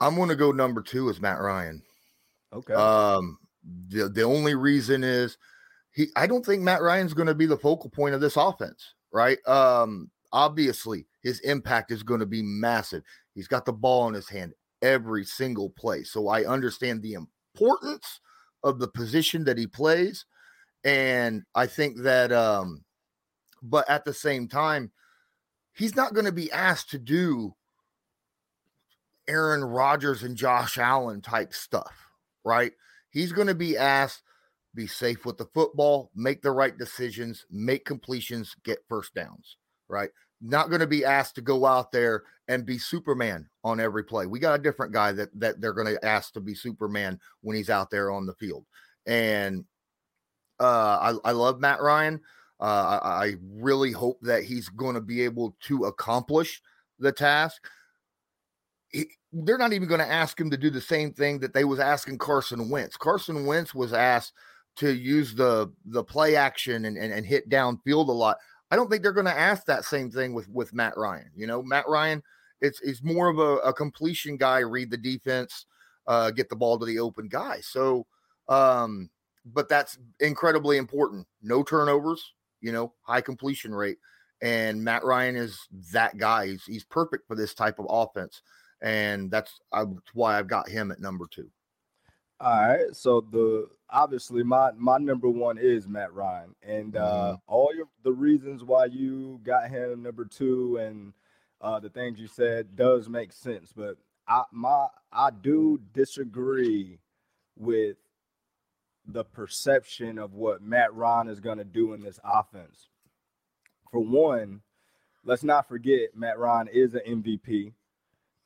I'm 0.00 0.16
going 0.16 0.28
to 0.28 0.36
go 0.36 0.52
number 0.52 0.82
two 0.82 1.08
is 1.08 1.20
Matt 1.20 1.40
Ryan. 1.40 1.82
Okay. 2.52 2.74
Um, 2.74 3.38
the 3.88 4.08
the 4.08 4.22
only 4.22 4.54
reason 4.54 5.02
is 5.02 5.38
he. 5.92 6.08
I 6.16 6.26
don't 6.26 6.44
think 6.44 6.62
Matt 6.62 6.82
Ryan's 6.82 7.14
going 7.14 7.28
to 7.28 7.34
be 7.34 7.46
the 7.46 7.56
focal 7.56 7.90
point 7.90 8.14
of 8.14 8.20
this 8.20 8.36
offense, 8.36 8.94
right? 9.12 9.38
Um, 9.48 10.10
obviously 10.34 11.06
his 11.22 11.40
impact 11.40 11.90
is 11.90 12.02
going 12.02 12.20
to 12.20 12.26
be 12.26 12.42
massive. 12.42 13.02
He's 13.34 13.48
got 13.48 13.64
the 13.64 13.72
ball 13.72 14.08
in 14.08 14.14
his 14.14 14.28
hand 14.28 14.52
every 14.82 15.24
single 15.24 15.70
play. 15.70 16.02
So 16.02 16.28
I 16.28 16.44
understand 16.44 17.00
the 17.00 17.14
importance 17.14 18.20
of 18.62 18.78
the 18.78 18.88
position 18.88 19.44
that 19.44 19.56
he 19.56 19.66
plays. 19.66 20.26
And 20.84 21.42
I 21.54 21.66
think 21.66 22.02
that, 22.02 22.32
um, 22.32 22.84
but 23.62 23.88
at 23.88 24.04
the 24.04 24.12
same 24.12 24.48
time, 24.48 24.90
he's 25.72 25.96
not 25.96 26.14
going 26.14 26.26
to 26.26 26.32
be 26.32 26.52
asked 26.52 26.90
to 26.90 26.98
do 26.98 27.54
Aaron 29.26 29.64
Rodgers 29.64 30.22
and 30.22 30.36
Josh 30.36 30.76
Allen 30.76 31.22
type 31.22 31.54
stuff, 31.54 31.96
right? 32.44 32.72
He's 33.10 33.32
going 33.32 33.48
to 33.48 33.54
be 33.54 33.76
asked 33.76 34.22
be 34.74 34.86
safe 34.88 35.24
with 35.24 35.38
the 35.38 35.46
football, 35.54 36.10
make 36.16 36.42
the 36.42 36.50
right 36.50 36.76
decisions, 36.76 37.46
make 37.48 37.84
completions, 37.84 38.56
get 38.64 38.80
first 38.88 39.14
downs, 39.14 39.56
right? 39.86 40.10
not 40.44 40.68
going 40.68 40.80
to 40.80 40.86
be 40.86 41.04
asked 41.04 41.34
to 41.36 41.40
go 41.40 41.64
out 41.64 41.90
there 41.90 42.22
and 42.48 42.66
be 42.66 42.78
Superman 42.78 43.48
on 43.64 43.80
every 43.80 44.04
play. 44.04 44.26
We 44.26 44.38
got 44.38 44.58
a 44.58 44.62
different 44.62 44.92
guy 44.92 45.12
that 45.12 45.30
that 45.40 45.60
they're 45.60 45.72
going 45.72 45.94
to 45.94 46.04
ask 46.04 46.34
to 46.34 46.40
be 46.40 46.54
Superman 46.54 47.18
when 47.40 47.56
he's 47.56 47.70
out 47.70 47.90
there 47.90 48.10
on 48.10 48.26
the 48.26 48.34
field. 48.34 48.66
And 49.06 49.64
uh, 50.64 51.14
I, 51.24 51.28
I 51.28 51.32
love 51.32 51.60
Matt 51.60 51.80
Ryan. 51.80 52.20
Uh, 52.60 52.98
I, 53.02 53.08
I 53.08 53.34
really 53.52 53.92
hope 53.92 54.18
that 54.22 54.44
he's 54.44 54.68
going 54.70 54.94
to 54.94 55.00
be 55.00 55.22
able 55.22 55.56
to 55.64 55.84
accomplish 55.84 56.62
the 56.98 57.12
task. 57.12 57.68
He, 58.88 59.06
they're 59.32 59.58
not 59.58 59.72
even 59.72 59.88
going 59.88 60.00
to 60.00 60.10
ask 60.10 60.40
him 60.40 60.50
to 60.50 60.56
do 60.56 60.70
the 60.70 60.80
same 60.80 61.12
thing 61.12 61.40
that 61.40 61.52
they 61.52 61.64
was 61.64 61.80
asking 61.80 62.18
Carson 62.18 62.70
Wentz. 62.70 62.96
Carson 62.96 63.44
Wentz 63.44 63.74
was 63.74 63.92
asked 63.92 64.32
to 64.76 64.94
use 64.94 65.34
the 65.34 65.72
the 65.86 66.02
play 66.02 66.36
action 66.36 66.84
and, 66.86 66.96
and, 66.96 67.12
and 67.12 67.26
hit 67.26 67.48
downfield 67.50 68.08
a 68.08 68.12
lot. 68.12 68.38
I 68.70 68.76
don't 68.76 68.88
think 68.90 69.02
they're 69.02 69.12
going 69.12 69.26
to 69.26 69.38
ask 69.38 69.66
that 69.66 69.84
same 69.84 70.10
thing 70.10 70.32
with 70.32 70.48
with 70.48 70.72
Matt 70.72 70.96
Ryan. 70.96 71.30
You 71.36 71.46
know, 71.46 71.62
Matt 71.62 71.88
Ryan, 71.88 72.22
it's 72.60 72.80
is 72.80 73.02
more 73.02 73.28
of 73.28 73.38
a, 73.38 73.56
a, 73.68 73.72
completion 73.72 74.36
guy, 74.36 74.60
read 74.60 74.90
the 74.90 74.96
defense, 74.96 75.66
uh, 76.06 76.30
get 76.30 76.48
the 76.48 76.56
ball 76.56 76.78
to 76.78 76.86
the 76.86 77.00
open 77.00 77.28
guy. 77.28 77.58
So, 77.60 78.06
um, 78.48 79.10
but 79.44 79.68
that's 79.68 79.98
incredibly 80.20 80.76
important. 80.76 81.26
No 81.42 81.62
turnovers, 81.62 82.32
you 82.60 82.72
know, 82.72 82.92
high 83.02 83.20
completion 83.20 83.74
rate, 83.74 83.98
and 84.42 84.82
Matt 84.82 85.04
Ryan 85.04 85.36
is 85.36 85.58
that 85.92 86.16
guy. 86.16 86.46
He's 86.48 86.64
he's 86.64 86.84
perfect 86.84 87.26
for 87.26 87.36
this 87.36 87.54
type 87.54 87.78
of 87.78 87.86
offense, 87.88 88.42
and 88.80 89.30
that's, 89.30 89.60
I, 89.72 89.84
why 90.12 90.38
I've 90.38 90.48
got 90.48 90.68
him 90.68 90.90
at 90.90 91.00
number 91.00 91.26
two. 91.30 91.50
All 92.40 92.68
right. 92.68 92.94
So 92.94 93.20
the 93.20 93.68
obviously 93.90 94.42
my 94.42 94.70
my 94.76 94.98
number 94.98 95.28
one 95.28 95.56
is 95.56 95.86
Matt 95.86 96.12
Ryan, 96.12 96.54
and 96.62 96.96
uh, 96.96 97.00
mm-hmm. 97.00 97.34
all 97.46 97.74
your 97.74 97.86
the 98.02 98.12
reasons 98.12 98.64
why 98.64 98.86
you 98.86 99.40
got 99.44 99.70
him 99.70 100.02
number 100.02 100.24
two 100.24 100.76
and 100.78 101.12
uh, 101.60 101.80
the 101.80 101.88
things 101.88 102.18
you 102.18 102.26
said 102.26 102.76
does 102.76 103.08
make 103.08 103.32
sense. 103.32 103.72
But 103.74 103.96
I 104.26 104.42
my 104.52 104.86
I 105.12 105.30
do 105.30 105.80
disagree 105.92 106.98
with 107.56 107.96
the 109.06 109.24
perception 109.24 110.18
of 110.18 110.32
what 110.32 110.62
Matt 110.62 110.94
Ryan 110.94 111.28
is 111.28 111.40
going 111.40 111.58
to 111.58 111.64
do 111.64 111.92
in 111.92 112.02
this 112.02 112.18
offense. 112.24 112.88
For 113.90 114.00
one, 114.00 114.62
let's 115.24 115.44
not 115.44 115.68
forget 115.68 116.16
Matt 116.16 116.38
Ryan 116.38 116.68
is 116.68 116.94
an 116.94 117.02
MVP. 117.06 117.72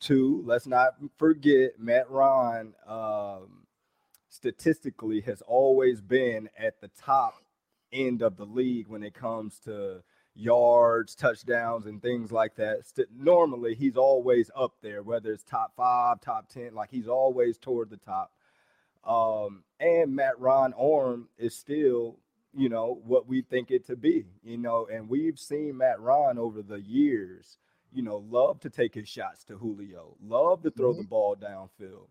Two, 0.01 0.43
let's 0.47 0.67
not 0.67 0.95
forget 1.17 1.79
Matt 1.79 2.11
Ryan. 2.11 2.75
Um, 2.87 3.67
statistically 4.29 5.21
has 5.23 5.43
always 5.43 6.01
been 6.01 6.49
at 6.59 6.81
the 6.81 6.91
top 7.01 7.35
end 7.93 8.23
of 8.23 8.37
the 8.37 8.45
league 8.45 8.87
when 8.89 9.03
it 9.03 9.15
comes 9.15 9.59
to 9.61 10.03
yards, 10.35 11.15
touchdowns, 11.15 11.87
and 11.87 12.01
things 12.01 12.31
like 12.31 12.55
that. 12.57 12.87
St- 12.87 13.09
normally, 13.17 13.75
he's 13.75 13.97
always 13.97 14.51
up 14.55 14.75
there, 14.83 15.03
whether 15.03 15.33
it's 15.33 15.43
top 15.43 15.73
five, 15.77 16.21
top 16.21 16.49
10, 16.49 16.75
like 16.75 16.91
he's 16.91 17.09
always 17.09 17.59
toward 17.59 17.91
the 17.91 17.97
top. 17.97 18.31
Um, 19.09 19.65
and 19.81 20.15
Matt 20.15 20.39
Ryan 20.39 20.75
arm 20.75 21.29
is 21.39 21.57
still, 21.57 22.19
you 22.55 22.69
know, 22.69 23.01
what 23.05 23.27
we 23.27 23.41
think 23.41 23.71
it 23.71 23.87
to 23.87 23.97
be, 23.97 24.27
you 24.45 24.59
know, 24.59 24.87
and 24.93 25.09
we've 25.09 25.39
seen 25.39 25.79
Matt 25.79 25.99
Ryan 25.99 26.39
over 26.39 26.63
the 26.63 26.81
years, 26.81 27.57
you 27.91 28.03
know, 28.03 28.23
love 28.31 28.61
to 28.61 28.71
take 28.71 28.95
his 28.95 29.09
shots 29.09 29.45
to 29.45 29.57
Julio, 29.57 30.15
love 30.23 30.63
to 30.63 30.71
throw 30.71 30.93
mm-hmm. 30.93 31.03
the 31.03 31.09
ball 31.09 31.37
downfield. 31.37 32.09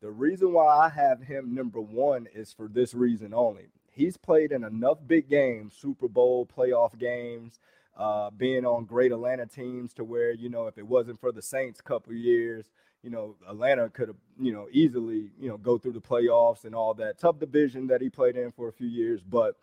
The 0.00 0.10
reason 0.10 0.52
why 0.52 0.66
I 0.66 0.88
have 0.88 1.22
him 1.22 1.54
number 1.54 1.80
one 1.80 2.26
is 2.34 2.52
for 2.52 2.66
this 2.66 2.92
reason 2.92 3.32
only. 3.32 3.68
He's 3.92 4.16
played 4.16 4.50
in 4.50 4.64
enough 4.64 4.98
big 5.06 5.28
games, 5.28 5.74
Super 5.80 6.08
Bowl, 6.08 6.44
playoff 6.44 6.98
games, 6.98 7.60
uh, 7.96 8.30
being 8.30 8.64
on 8.64 8.84
great 8.84 9.12
Atlanta 9.12 9.46
teams 9.46 9.92
to 9.94 10.02
where, 10.02 10.32
you 10.32 10.48
know, 10.48 10.66
if 10.66 10.76
it 10.76 10.86
wasn't 10.88 11.20
for 11.20 11.30
the 11.30 11.42
Saints 11.42 11.80
couple 11.80 12.14
years, 12.14 12.72
you 13.02 13.10
know, 13.10 13.36
Atlanta 13.48 13.88
could 13.88 14.08
have, 14.08 14.16
you 14.40 14.52
know, 14.52 14.68
easily, 14.70 15.30
you 15.38 15.48
know, 15.48 15.56
go 15.56 15.76
through 15.76 15.92
the 15.92 16.00
playoffs 16.00 16.64
and 16.64 16.74
all 16.74 16.94
that 16.94 17.18
tough 17.18 17.38
division 17.38 17.86
that 17.88 18.00
he 18.00 18.08
played 18.08 18.36
in 18.36 18.52
for 18.52 18.68
a 18.68 18.72
few 18.72 18.86
years. 18.86 19.22
But 19.22 19.56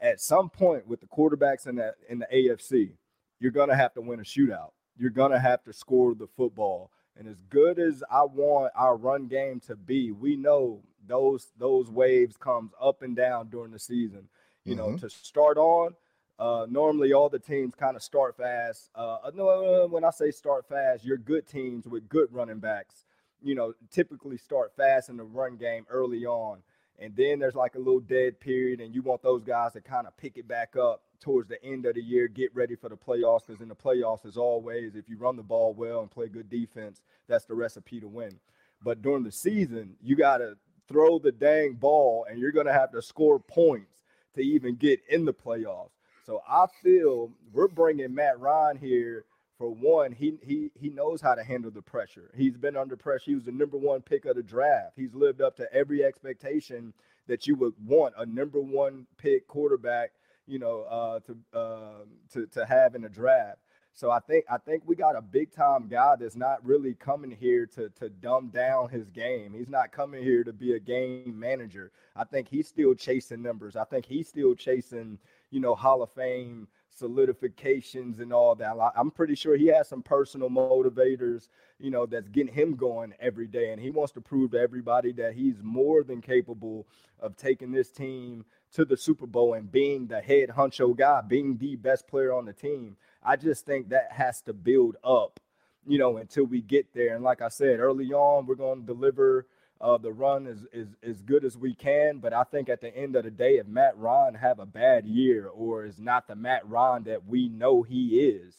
at 0.00 0.20
some 0.20 0.50
point 0.50 0.86
with 0.86 1.00
the 1.00 1.06
quarterbacks 1.06 1.66
in 1.66 1.76
that 1.76 1.94
in 2.08 2.18
the 2.18 2.26
AFC, 2.32 2.92
you're 3.40 3.52
gonna 3.52 3.76
have 3.76 3.94
to 3.94 4.00
win 4.00 4.20
a 4.20 4.22
shootout. 4.22 4.70
You're 4.96 5.10
gonna 5.10 5.40
have 5.40 5.64
to 5.64 5.72
score 5.72 6.14
the 6.14 6.28
football. 6.36 6.90
And 7.16 7.28
as 7.28 7.40
good 7.48 7.78
as 7.78 8.02
I 8.10 8.24
want 8.24 8.72
our 8.76 8.96
run 8.96 9.28
game 9.28 9.60
to 9.60 9.76
be, 9.76 10.10
we 10.10 10.36
know 10.36 10.82
those 11.06 11.48
those 11.58 11.90
waves 11.90 12.36
comes 12.36 12.72
up 12.80 13.02
and 13.02 13.16
down 13.16 13.48
during 13.48 13.72
the 13.72 13.78
season. 13.78 14.28
You 14.64 14.76
mm-hmm. 14.76 14.92
know, 14.92 14.98
to 14.98 15.08
start 15.10 15.56
on, 15.56 15.94
uh, 16.38 16.66
normally 16.68 17.12
all 17.12 17.28
the 17.28 17.38
teams 17.38 17.74
kind 17.74 17.96
of 17.96 18.02
start 18.02 18.36
fast. 18.36 18.90
Uh, 18.94 19.18
no, 19.34 19.86
when 19.90 20.04
I 20.04 20.10
say 20.10 20.30
start 20.30 20.66
fast, 20.68 21.04
you're 21.04 21.16
good 21.18 21.46
teams 21.46 21.86
with 21.86 22.08
good 22.08 22.28
running 22.32 22.58
backs. 22.60 23.04
you 23.42 23.54
know, 23.54 23.74
typically 23.90 24.36
start 24.38 24.72
fast 24.76 25.08
in 25.10 25.16
the 25.16 25.24
run 25.24 25.56
game 25.56 25.86
early 25.90 26.24
on. 26.26 26.60
And 26.98 27.14
then 27.16 27.38
there's 27.38 27.54
like 27.56 27.74
a 27.74 27.78
little 27.78 28.00
dead 28.00 28.40
period, 28.40 28.80
and 28.80 28.94
you 28.94 29.02
want 29.02 29.22
those 29.22 29.42
guys 29.44 29.72
to 29.74 29.80
kind 29.80 30.06
of 30.06 30.16
pick 30.16 30.36
it 30.38 30.48
back 30.48 30.76
up 30.76 31.02
towards 31.20 31.48
the 31.48 31.62
end 31.64 31.86
of 31.86 31.94
the 31.96 32.02
year, 32.02 32.28
get 32.28 32.54
ready 32.54 32.76
for 32.76 32.88
the 32.88 32.96
playoffs. 32.96 33.46
Because 33.46 33.60
in 33.60 33.68
the 33.68 33.76
playoffs, 33.76 34.24
as 34.26 34.36
always, 34.36 34.94
if 34.94 35.08
you 35.08 35.18
run 35.18 35.36
the 35.36 35.42
ball 35.42 35.74
well 35.74 36.00
and 36.00 36.10
play 36.10 36.28
good 36.28 36.48
defense, 36.48 37.02
that's 37.28 37.44
the 37.46 37.54
recipe 37.54 38.00
to 38.00 38.08
win. 38.08 38.38
But 38.82 39.02
during 39.02 39.24
the 39.24 39.32
season, 39.32 39.96
you 40.02 40.16
got 40.16 40.38
to 40.38 40.54
throw 40.88 41.18
the 41.18 41.32
dang 41.32 41.74
ball, 41.74 42.26
and 42.30 42.38
you're 42.38 42.52
going 42.52 42.66
to 42.66 42.72
have 42.72 42.92
to 42.92 43.02
score 43.02 43.40
points 43.40 44.02
to 44.36 44.42
even 44.42 44.76
get 44.76 45.00
in 45.08 45.24
the 45.24 45.34
playoffs. 45.34 45.90
So 46.24 46.40
I 46.48 46.66
feel 46.82 47.30
we're 47.52 47.68
bringing 47.68 48.14
Matt 48.14 48.40
Ryan 48.40 48.78
here 48.78 49.24
for 49.58 49.70
one, 49.70 50.12
he 50.12 50.34
he 50.42 50.70
he 50.74 50.90
knows 50.90 51.20
how 51.20 51.34
to 51.34 51.44
handle 51.44 51.70
the 51.70 51.82
pressure. 51.82 52.30
He's 52.36 52.56
been 52.56 52.76
under 52.76 52.96
pressure. 52.96 53.24
He 53.26 53.34
was 53.34 53.44
the 53.44 53.52
number 53.52 53.76
one 53.76 54.02
pick 54.02 54.24
of 54.24 54.36
the 54.36 54.42
draft. 54.42 54.94
He's 54.96 55.14
lived 55.14 55.40
up 55.40 55.56
to 55.56 55.72
every 55.72 56.04
expectation 56.04 56.92
that 57.28 57.46
you 57.46 57.54
would 57.56 57.74
want 57.84 58.14
a 58.18 58.26
number 58.26 58.60
one 58.60 59.06
pick 59.16 59.46
quarterback, 59.46 60.10
you 60.46 60.58
know, 60.58 60.82
uh, 60.82 61.20
to 61.20 61.58
uh, 61.58 62.04
to 62.32 62.46
to 62.48 62.66
have 62.66 62.94
in 62.94 63.04
a 63.04 63.08
draft. 63.08 63.58
So 63.96 64.10
I 64.10 64.18
think 64.18 64.44
I 64.50 64.58
think 64.58 64.82
we 64.86 64.96
got 64.96 65.14
a 65.14 65.22
big 65.22 65.52
time 65.52 65.86
guy 65.86 66.16
that's 66.18 66.34
not 66.34 66.64
really 66.64 66.94
coming 66.94 67.30
here 67.30 67.64
to 67.66 67.90
to 67.90 68.08
dumb 68.08 68.48
down 68.48 68.88
his 68.88 69.08
game. 69.08 69.54
He's 69.54 69.68
not 69.68 69.92
coming 69.92 70.24
here 70.24 70.42
to 70.42 70.52
be 70.52 70.72
a 70.74 70.80
game 70.80 71.38
manager. 71.38 71.92
I 72.16 72.24
think 72.24 72.48
he's 72.48 72.66
still 72.66 72.94
chasing 72.94 73.40
numbers. 73.40 73.76
I 73.76 73.84
think 73.84 74.04
he's 74.04 74.28
still 74.28 74.56
chasing, 74.56 75.18
you 75.54 75.60
know, 75.60 75.76
Hall 75.76 76.02
of 76.02 76.10
Fame 76.10 76.66
solidifications 77.00 78.20
and 78.20 78.32
all 78.32 78.56
that. 78.56 78.74
I'm 78.96 79.12
pretty 79.12 79.36
sure 79.36 79.56
he 79.56 79.68
has 79.68 79.88
some 79.88 80.02
personal 80.02 80.50
motivators, 80.50 81.46
you 81.78 81.92
know, 81.92 82.06
that's 82.06 82.28
getting 82.28 82.52
him 82.52 82.74
going 82.74 83.14
every 83.20 83.46
day. 83.46 83.70
And 83.70 83.80
he 83.80 83.90
wants 83.90 84.12
to 84.14 84.20
prove 84.20 84.50
to 84.50 84.58
everybody 84.58 85.12
that 85.12 85.34
he's 85.34 85.62
more 85.62 86.02
than 86.02 86.20
capable 86.20 86.88
of 87.20 87.36
taking 87.36 87.70
this 87.70 87.92
team 87.92 88.44
to 88.72 88.84
the 88.84 88.96
Super 88.96 89.28
Bowl 89.28 89.54
and 89.54 89.70
being 89.70 90.08
the 90.08 90.20
head 90.20 90.48
honcho 90.48 90.96
guy, 90.96 91.20
being 91.20 91.56
the 91.56 91.76
best 91.76 92.08
player 92.08 92.32
on 92.32 92.46
the 92.46 92.52
team. 92.52 92.96
I 93.22 93.36
just 93.36 93.64
think 93.64 93.90
that 93.90 94.10
has 94.10 94.42
to 94.42 94.52
build 94.52 94.96
up, 95.04 95.38
you 95.86 95.98
know, 95.98 96.16
until 96.16 96.46
we 96.46 96.62
get 96.62 96.92
there. 96.94 97.14
And 97.14 97.22
like 97.22 97.42
I 97.42 97.48
said, 97.48 97.78
early 97.78 98.12
on, 98.12 98.46
we're 98.46 98.56
going 98.56 98.80
to 98.80 98.86
deliver 98.86 99.46
uh, 99.84 99.98
the 99.98 100.12
run 100.12 100.46
is, 100.46 100.66
is 100.72 100.88
as 101.02 101.20
good 101.20 101.44
as 101.44 101.58
we 101.58 101.74
can. 101.74 102.18
But 102.18 102.32
I 102.32 102.44
think 102.44 102.70
at 102.70 102.80
the 102.80 102.96
end 102.96 103.16
of 103.16 103.24
the 103.24 103.30
day, 103.30 103.58
if 103.58 103.66
Matt 103.66 103.98
Ryan 103.98 104.34
have 104.34 104.58
a 104.58 104.64
bad 104.64 105.04
year 105.04 105.46
or 105.46 105.84
is 105.84 106.00
not 106.00 106.26
the 106.26 106.34
Matt 106.34 106.66
Ryan 106.66 107.04
that 107.04 107.26
we 107.26 107.50
know 107.50 107.82
he 107.82 108.20
is, 108.20 108.54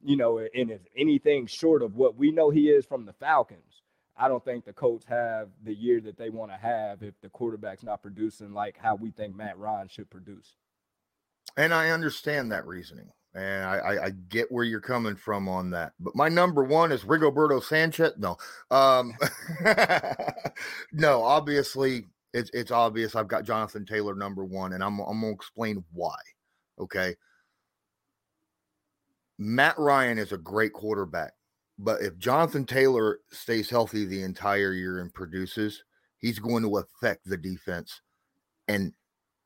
you 0.00 0.16
know, 0.16 0.38
and 0.38 0.70
is 0.70 0.86
anything 0.96 1.46
short 1.46 1.82
of 1.82 1.96
what 1.96 2.16
we 2.16 2.30
know 2.30 2.50
he 2.50 2.70
is 2.70 2.86
from 2.86 3.04
the 3.04 3.12
Falcons, 3.14 3.82
I 4.16 4.28
don't 4.28 4.44
think 4.44 4.64
the 4.64 4.72
Colts 4.72 5.06
have 5.06 5.48
the 5.64 5.74
year 5.74 6.00
that 6.02 6.16
they 6.16 6.30
want 6.30 6.52
to 6.52 6.56
have 6.56 7.02
if 7.02 7.20
the 7.20 7.30
quarterback's 7.30 7.82
not 7.82 8.02
producing 8.02 8.52
like 8.52 8.76
how 8.78 8.94
we 8.94 9.10
think 9.10 9.34
Matt 9.34 9.58
Ryan 9.58 9.88
should 9.88 10.08
produce. 10.08 10.54
And 11.56 11.74
I 11.74 11.90
understand 11.90 12.52
that 12.52 12.64
reasoning. 12.64 13.10
And 13.32 13.64
I, 13.64 14.06
I, 14.06 14.10
get 14.28 14.50
where 14.50 14.64
you're 14.64 14.80
coming 14.80 15.14
from 15.14 15.48
on 15.48 15.70
that. 15.70 15.92
But 16.00 16.16
my 16.16 16.28
number 16.28 16.64
one 16.64 16.90
is 16.90 17.04
Rigoberto 17.04 17.62
Sanchez. 17.62 18.14
No, 18.18 18.36
um, 18.72 19.14
no, 20.92 21.22
obviously 21.22 22.06
it's 22.32 22.50
it's 22.52 22.70
obvious. 22.70 23.14
I've 23.14 23.28
got 23.28 23.44
Jonathan 23.44 23.86
Taylor 23.86 24.14
number 24.14 24.44
one, 24.44 24.72
and 24.72 24.82
I'm 24.82 24.98
I'm 25.00 25.20
gonna 25.20 25.32
explain 25.32 25.84
why. 25.92 26.16
Okay. 26.78 27.14
Matt 29.38 29.78
Ryan 29.78 30.18
is 30.18 30.32
a 30.32 30.38
great 30.38 30.72
quarterback, 30.72 31.32
but 31.78 32.02
if 32.02 32.18
Jonathan 32.18 32.66
Taylor 32.66 33.20
stays 33.32 33.70
healthy 33.70 34.04
the 34.04 34.22
entire 34.22 34.74
year 34.74 35.00
and 35.00 35.12
produces, 35.14 35.82
he's 36.18 36.38
going 36.38 36.62
to 36.62 36.76
affect 36.76 37.24
the 37.24 37.38
defense, 37.38 38.02
and 38.68 38.92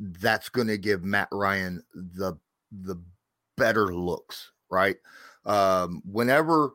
that's 0.00 0.48
going 0.48 0.66
to 0.66 0.78
give 0.78 1.04
Matt 1.04 1.28
Ryan 1.30 1.82
the 1.94 2.36
the 2.72 3.00
better 3.56 3.94
looks, 3.94 4.52
right? 4.70 4.96
Um, 5.44 6.02
whenever 6.04 6.72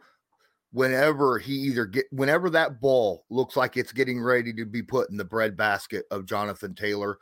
whenever 0.72 1.40
he 1.40 1.54
either 1.54 1.86
get 1.86 2.06
whenever 2.12 2.50
that 2.50 2.80
ball 2.80 3.26
looks 3.30 3.56
like 3.56 3.76
it's 3.76 3.92
getting 3.92 4.22
ready 4.22 4.54
to 4.54 4.66
be 4.66 4.84
put 4.84 5.10
in 5.10 5.18
the 5.18 5.26
bread 5.26 5.58
basket 5.58 6.06
of 6.12 6.26
Jonathan 6.26 6.76
Taylor, 6.76 7.18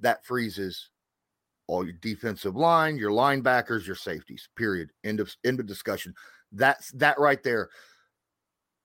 that 0.00 0.24
freezes 0.24 0.90
all 1.66 1.84
your 1.84 1.94
defensive 1.94 2.56
line, 2.56 2.96
your 2.96 3.10
linebackers, 3.10 3.86
your 3.86 3.96
safeties. 3.96 4.48
Period. 4.56 4.90
End 5.02 5.20
of 5.20 5.34
end 5.44 5.60
of 5.60 5.66
discussion. 5.66 6.14
That's 6.52 6.90
that 6.92 7.18
right 7.18 7.42
there. 7.42 7.68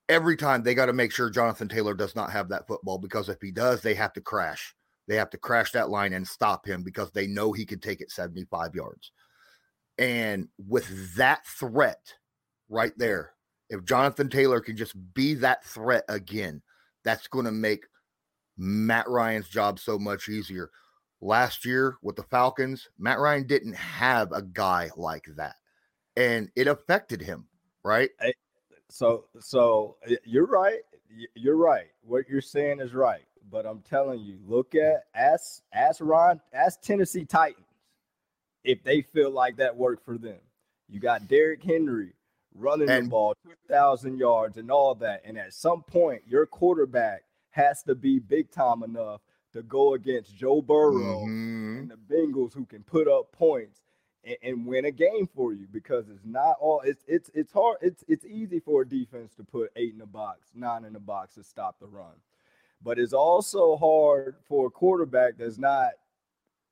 Every 0.08 0.36
time 0.36 0.62
they 0.62 0.74
got 0.74 0.86
to 0.86 0.92
make 0.92 1.12
sure 1.12 1.30
Jonathan 1.30 1.68
Taylor 1.68 1.94
does 1.94 2.16
not 2.16 2.32
have 2.32 2.48
that 2.48 2.66
football 2.66 2.98
because 2.98 3.28
if 3.28 3.40
he 3.40 3.52
does, 3.52 3.80
they 3.80 3.94
have 3.94 4.12
to 4.14 4.20
crash. 4.20 4.74
They 5.06 5.14
have 5.16 5.30
to 5.30 5.38
crash 5.38 5.72
that 5.72 5.90
line 5.90 6.12
and 6.14 6.26
stop 6.26 6.66
him 6.66 6.82
because 6.82 7.12
they 7.12 7.26
know 7.26 7.52
he 7.52 7.64
can 7.64 7.78
take 7.78 8.00
it 8.00 8.10
75 8.10 8.74
yards. 8.74 9.12
And 10.00 10.48
with 10.66 11.14
that 11.16 11.46
threat 11.46 12.14
right 12.70 12.96
there, 12.96 13.34
if 13.68 13.84
Jonathan 13.84 14.30
Taylor 14.30 14.60
can 14.60 14.74
just 14.76 14.94
be 15.12 15.34
that 15.34 15.62
threat 15.62 16.04
again, 16.08 16.62
that's 17.04 17.28
going 17.28 17.44
to 17.44 17.52
make 17.52 17.84
Matt 18.56 19.06
Ryan's 19.08 19.48
job 19.48 19.78
so 19.78 19.98
much 19.98 20.30
easier. 20.30 20.70
Last 21.20 21.66
year 21.66 21.98
with 22.02 22.16
the 22.16 22.22
Falcons, 22.22 22.88
Matt 22.98 23.18
Ryan 23.18 23.46
didn't 23.46 23.76
have 23.76 24.32
a 24.32 24.40
guy 24.40 24.90
like 24.96 25.26
that, 25.36 25.56
and 26.16 26.50
it 26.56 26.66
affected 26.66 27.20
him, 27.20 27.46
right? 27.84 28.08
So, 28.88 29.26
so 29.38 29.96
you're 30.24 30.46
right. 30.46 30.80
You're 31.34 31.56
right. 31.56 31.88
What 32.00 32.26
you're 32.26 32.40
saying 32.40 32.80
is 32.80 32.94
right. 32.94 33.24
But 33.50 33.66
I'm 33.66 33.80
telling 33.80 34.20
you, 34.20 34.38
look 34.46 34.74
at 34.74 35.04
ask 35.14 35.60
ask 35.74 35.98
Ron, 36.00 36.40
ask 36.54 36.80
Tennessee 36.80 37.26
Titans 37.26 37.66
if 38.64 38.82
they 38.82 39.02
feel 39.02 39.30
like 39.30 39.56
that 39.56 39.76
worked 39.76 40.04
for 40.04 40.18
them. 40.18 40.40
You 40.88 41.00
got 41.00 41.28
Derrick 41.28 41.62
Henry 41.62 42.14
running 42.54 42.90
and, 42.90 43.06
the 43.06 43.10
ball 43.10 43.34
2,000 43.44 44.18
yards 44.18 44.56
and 44.56 44.70
all 44.70 44.94
that. 44.96 45.22
And 45.24 45.38
at 45.38 45.54
some 45.54 45.82
point, 45.82 46.22
your 46.26 46.46
quarterback 46.46 47.22
has 47.50 47.82
to 47.84 47.94
be 47.94 48.18
big 48.18 48.50
time 48.50 48.82
enough 48.82 49.20
to 49.52 49.62
go 49.62 49.94
against 49.94 50.36
Joe 50.36 50.62
Burrow 50.62 51.24
mm-hmm. 51.24 51.78
and 51.78 51.90
the 51.90 52.14
Bengals 52.14 52.54
who 52.54 52.64
can 52.64 52.82
put 52.82 53.08
up 53.08 53.32
points 53.32 53.80
and, 54.24 54.36
and, 54.42 54.66
win 54.66 54.84
a 54.84 54.90
game 54.90 55.28
for 55.34 55.52
you 55.52 55.66
because 55.72 56.08
it's 56.08 56.24
not 56.24 56.56
all 56.60 56.82
it's 56.84 57.04
it's 57.08 57.30
it's 57.34 57.52
hard 57.52 57.78
it's 57.80 58.04
it's 58.06 58.24
easy 58.24 58.60
for 58.60 58.82
a 58.82 58.88
defense 58.88 59.34
to 59.34 59.44
put 59.44 59.70
eight 59.76 59.92
in 59.92 59.98
the 59.98 60.06
box, 60.06 60.50
nine 60.54 60.84
in 60.84 60.92
the 60.92 61.00
box 61.00 61.34
to 61.34 61.42
stop 61.42 61.80
the 61.80 61.86
run. 61.86 62.14
But 62.82 62.98
it's 62.98 63.12
also 63.12 63.76
hard 63.76 64.36
for 64.46 64.66
a 64.66 64.70
quarterback 64.70 65.36
that's 65.38 65.58
not 65.58 65.92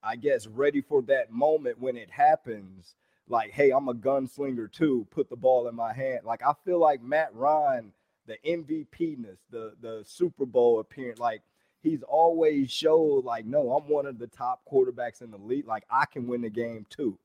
I 0.02 0.16
guess, 0.16 0.46
ready 0.46 0.80
for 0.80 1.02
that 1.02 1.30
moment 1.30 1.80
when 1.80 1.96
it 1.96 2.10
happens. 2.10 2.94
Like, 3.28 3.50
hey, 3.50 3.70
I'm 3.70 3.88
a 3.88 3.94
gunslinger 3.94 4.72
too. 4.72 5.06
Put 5.10 5.28
the 5.28 5.36
ball 5.36 5.68
in 5.68 5.74
my 5.74 5.92
hand. 5.92 6.20
Like, 6.24 6.42
I 6.42 6.52
feel 6.64 6.78
like 6.78 7.02
Matt 7.02 7.34
Ryan, 7.34 7.92
the 8.26 8.36
MVPness, 8.46 9.38
the 9.50 9.74
the 9.80 10.02
Super 10.06 10.46
Bowl 10.46 10.80
appearance, 10.80 11.18
like 11.18 11.42
he's 11.82 12.02
always 12.02 12.70
showed 12.70 13.24
like, 13.24 13.44
no, 13.46 13.72
I'm 13.72 13.88
one 13.88 14.06
of 14.06 14.18
the 14.18 14.26
top 14.26 14.62
quarterbacks 14.70 15.22
in 15.22 15.30
the 15.30 15.38
league. 15.38 15.66
Like, 15.66 15.84
I 15.90 16.06
can 16.06 16.26
win 16.26 16.42
the 16.42 16.50
game 16.50 16.86
too. 16.90 17.18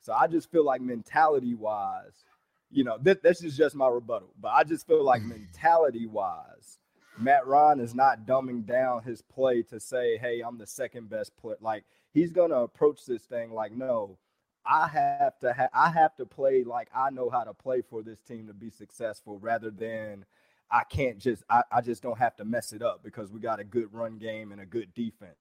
So 0.00 0.12
I 0.12 0.26
just 0.28 0.50
feel 0.52 0.64
like 0.64 0.80
mentality 0.80 1.54
wise, 1.54 2.24
you 2.70 2.84
know, 2.84 2.96
th- 2.98 3.22
this 3.22 3.42
is 3.42 3.56
just 3.56 3.74
my 3.74 3.88
rebuttal, 3.88 4.30
but 4.40 4.48
I 4.48 4.62
just 4.62 4.86
feel 4.86 5.04
like 5.04 5.22
mentality 5.24 6.06
wise, 6.06 6.78
Matt 7.18 7.46
Ryan 7.46 7.80
is 7.80 7.94
not 7.94 8.26
dumbing 8.26 8.66
down 8.66 9.02
his 9.02 9.22
play 9.22 9.62
to 9.64 9.80
say, 9.80 10.18
hey, 10.18 10.40
I'm 10.40 10.58
the 10.58 10.66
second 10.66 11.08
best 11.08 11.36
player. 11.36 11.56
Like 11.60 11.84
he's 12.12 12.30
gonna 12.30 12.56
approach 12.62 13.04
this 13.06 13.22
thing 13.22 13.52
like, 13.52 13.72
no, 13.72 14.18
I 14.64 14.88
have 14.88 15.38
to 15.40 15.52
ha- 15.52 15.68
I 15.72 15.90
have 15.90 16.14
to 16.16 16.26
play 16.26 16.64
like 16.64 16.88
I 16.94 17.10
know 17.10 17.30
how 17.30 17.44
to 17.44 17.54
play 17.54 17.82
for 17.82 18.02
this 18.02 18.20
team 18.20 18.46
to 18.48 18.54
be 18.54 18.70
successful 18.70 19.38
rather 19.38 19.70
than 19.70 20.24
I 20.70 20.82
can't 20.84 21.18
just 21.18 21.44
I, 21.48 21.62
I 21.70 21.80
just 21.80 22.02
don't 22.02 22.18
have 22.18 22.36
to 22.36 22.44
mess 22.44 22.72
it 22.72 22.82
up 22.82 23.02
because 23.02 23.30
we 23.32 23.40
got 23.40 23.60
a 23.60 23.64
good 23.64 23.92
run 23.92 24.18
game 24.18 24.52
and 24.52 24.60
a 24.60 24.66
good 24.66 24.92
defense. 24.94 25.38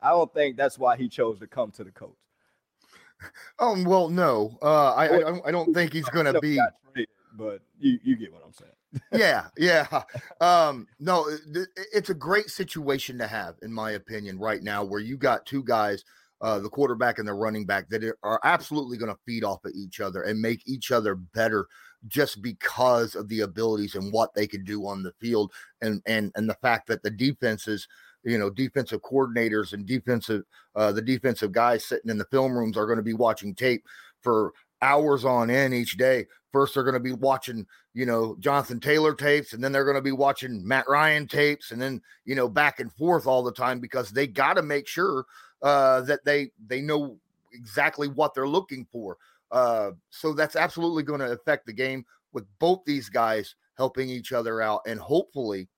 I 0.00 0.10
don't 0.10 0.32
think 0.32 0.56
that's 0.56 0.78
why 0.78 0.96
he 0.96 1.08
chose 1.08 1.38
to 1.40 1.46
come 1.46 1.70
to 1.72 1.84
the 1.84 1.92
coach. 1.92 2.16
Oh 3.58 3.76
well, 3.84 4.08
no, 4.08 4.56
uh, 4.62 4.94
I, 4.94 5.04
I 5.04 5.18
don't 5.18 5.46
I 5.48 5.50
don't 5.50 5.74
think 5.74 5.92
he's 5.92 6.08
gonna 6.08 6.40
be. 6.40 6.58
but 7.34 7.60
you 7.78 7.98
you 8.02 8.16
get 8.16 8.32
what 8.32 8.42
I'm 8.42 8.54
saying 8.54 8.72
yeah, 9.12 9.46
yeah. 9.56 9.86
Um, 10.40 10.86
no, 10.98 11.26
it's 11.92 12.10
a 12.10 12.14
great 12.14 12.50
situation 12.50 13.18
to 13.18 13.26
have, 13.26 13.54
in 13.62 13.72
my 13.72 13.92
opinion, 13.92 14.38
right 14.38 14.62
now, 14.62 14.84
where 14.84 15.00
you 15.00 15.16
got 15.16 15.46
two 15.46 15.62
guys, 15.62 16.04
uh, 16.40 16.58
the 16.58 16.68
quarterback 16.68 17.18
and 17.18 17.28
the 17.28 17.34
running 17.34 17.66
back, 17.66 17.88
that 17.90 18.02
are 18.22 18.40
absolutely 18.44 18.96
going 18.96 19.12
to 19.12 19.20
feed 19.26 19.44
off 19.44 19.64
of 19.64 19.72
each 19.74 20.00
other 20.00 20.22
and 20.22 20.40
make 20.40 20.62
each 20.66 20.90
other 20.90 21.14
better 21.14 21.66
just 22.08 22.42
because 22.42 23.14
of 23.14 23.28
the 23.28 23.40
abilities 23.40 23.94
and 23.94 24.12
what 24.12 24.34
they 24.34 24.46
can 24.46 24.64
do 24.64 24.86
on 24.86 25.02
the 25.02 25.12
field, 25.20 25.52
and 25.80 26.02
and 26.06 26.32
and 26.34 26.48
the 26.48 26.54
fact 26.54 26.86
that 26.88 27.02
the 27.02 27.10
defenses 27.10 27.86
you 28.24 28.38
know 28.38 28.50
defensive 28.50 29.00
coordinators 29.02 29.72
and 29.72 29.86
defensive 29.86 30.42
uh, 30.74 30.92
the 30.92 31.02
defensive 31.02 31.52
guys 31.52 31.84
sitting 31.84 32.10
in 32.10 32.18
the 32.18 32.24
film 32.26 32.52
rooms 32.52 32.76
are 32.76 32.86
going 32.86 32.98
to 32.98 33.02
be 33.02 33.14
watching 33.14 33.54
tape 33.54 33.84
for 34.22 34.52
hours 34.82 35.24
on 35.24 35.50
end 35.50 35.74
each 35.74 35.96
day 35.96 36.26
First, 36.52 36.74
they're 36.74 36.82
going 36.82 36.94
to 36.94 37.00
be 37.00 37.12
watching, 37.12 37.66
you 37.94 38.06
know, 38.06 38.36
Jonathan 38.40 38.80
Taylor 38.80 39.14
tapes, 39.14 39.52
and 39.52 39.62
then 39.62 39.70
they're 39.70 39.84
going 39.84 39.96
to 39.96 40.02
be 40.02 40.12
watching 40.12 40.66
Matt 40.66 40.88
Ryan 40.88 41.28
tapes, 41.28 41.70
and 41.70 41.80
then, 41.80 42.02
you 42.24 42.34
know, 42.34 42.48
back 42.48 42.80
and 42.80 42.92
forth 42.92 43.26
all 43.26 43.42
the 43.42 43.52
time 43.52 43.78
because 43.78 44.10
they 44.10 44.26
got 44.26 44.54
to 44.54 44.62
make 44.62 44.88
sure 44.88 45.26
uh, 45.62 46.00
that 46.02 46.24
they 46.24 46.50
they 46.66 46.80
know 46.80 47.16
exactly 47.52 48.08
what 48.08 48.34
they're 48.34 48.48
looking 48.48 48.86
for. 48.90 49.16
Uh, 49.52 49.92
so 50.10 50.32
that's 50.32 50.56
absolutely 50.56 51.02
going 51.02 51.20
to 51.20 51.32
affect 51.32 51.66
the 51.66 51.72
game 51.72 52.04
with 52.32 52.46
both 52.58 52.80
these 52.84 53.08
guys 53.08 53.54
helping 53.76 54.08
each 54.08 54.32
other 54.32 54.60
out, 54.60 54.80
and 54.86 54.98
hopefully, 54.98 55.68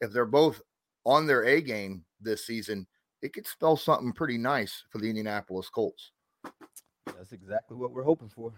if 0.00 0.12
they're 0.12 0.24
both 0.24 0.60
on 1.04 1.26
their 1.26 1.44
A 1.44 1.60
game 1.60 2.04
this 2.20 2.46
season, 2.46 2.86
it 3.22 3.32
could 3.32 3.46
spell 3.46 3.76
something 3.76 4.12
pretty 4.12 4.38
nice 4.38 4.84
for 4.90 4.98
the 4.98 5.08
Indianapolis 5.08 5.68
Colts. 5.68 6.12
That's 7.06 7.32
exactly 7.32 7.76
what 7.76 7.92
we're 7.92 8.04
hoping 8.04 8.28
for. 8.28 8.52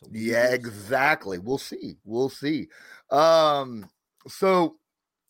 So 0.00 0.08
yeah, 0.12 0.52
exactly. 0.52 1.38
We'll 1.38 1.58
see. 1.58 1.96
We'll 2.04 2.30
see. 2.30 2.68
Um, 3.10 3.88
so 4.26 4.76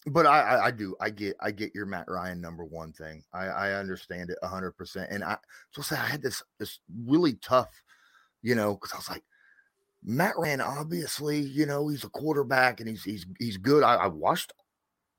but 0.06 0.26
I, 0.26 0.40
I, 0.40 0.66
I 0.66 0.70
do 0.70 0.96
I 1.00 1.10
get 1.10 1.36
I 1.40 1.50
get 1.50 1.74
your 1.74 1.86
Matt 1.86 2.06
Ryan 2.08 2.40
number 2.40 2.64
one 2.64 2.92
thing. 2.92 3.24
I, 3.32 3.46
I 3.46 3.72
understand 3.72 4.30
it 4.30 4.38
hundred 4.42 4.72
percent. 4.72 5.10
And 5.10 5.24
I 5.24 5.36
so 5.72 5.82
say 5.82 5.96
I 5.96 6.06
had 6.06 6.22
this 6.22 6.42
this 6.58 6.78
really 7.04 7.34
tough, 7.34 7.82
you 8.42 8.54
know, 8.54 8.74
because 8.74 8.92
I 8.92 8.96
was 8.96 9.10
like, 9.10 9.24
Matt 10.02 10.34
Ryan, 10.38 10.60
obviously, 10.60 11.40
you 11.40 11.66
know, 11.66 11.88
he's 11.88 12.04
a 12.04 12.08
quarterback 12.08 12.80
and 12.80 12.88
he's 12.88 13.02
he's 13.02 13.26
he's 13.38 13.56
good. 13.56 13.82
I, 13.82 13.96
I 13.96 14.06
watched 14.06 14.52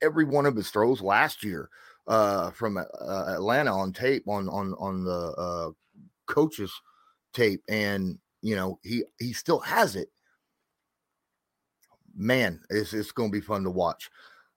every 0.02 0.26
one 0.26 0.46
of 0.46 0.56
his 0.56 0.70
throws 0.72 1.02
last 1.02 1.44
year 1.44 1.70
uh 2.08 2.50
from 2.52 2.78
uh, 2.78 3.26
Atlanta 3.28 3.72
on 3.72 3.94
tape 3.94 4.28
on 4.28 4.50
on 4.50 4.74
on 4.80 5.04
the 5.04 5.12
uh 5.38 5.70
coaches 6.26 6.74
tape 7.34 7.62
and 7.70 8.18
you 8.42 8.56
know 8.56 8.80
he 8.84 9.04
he 9.20 9.34
still 9.34 9.60
has 9.60 9.96
it. 9.96 10.10
Man 12.16 12.60
it's, 12.70 12.94
it's 12.94 13.12
going 13.12 13.32
to 13.32 13.38
be 13.38 13.46
fun 13.46 13.64
to 13.64 13.72
watch. 13.72 14.10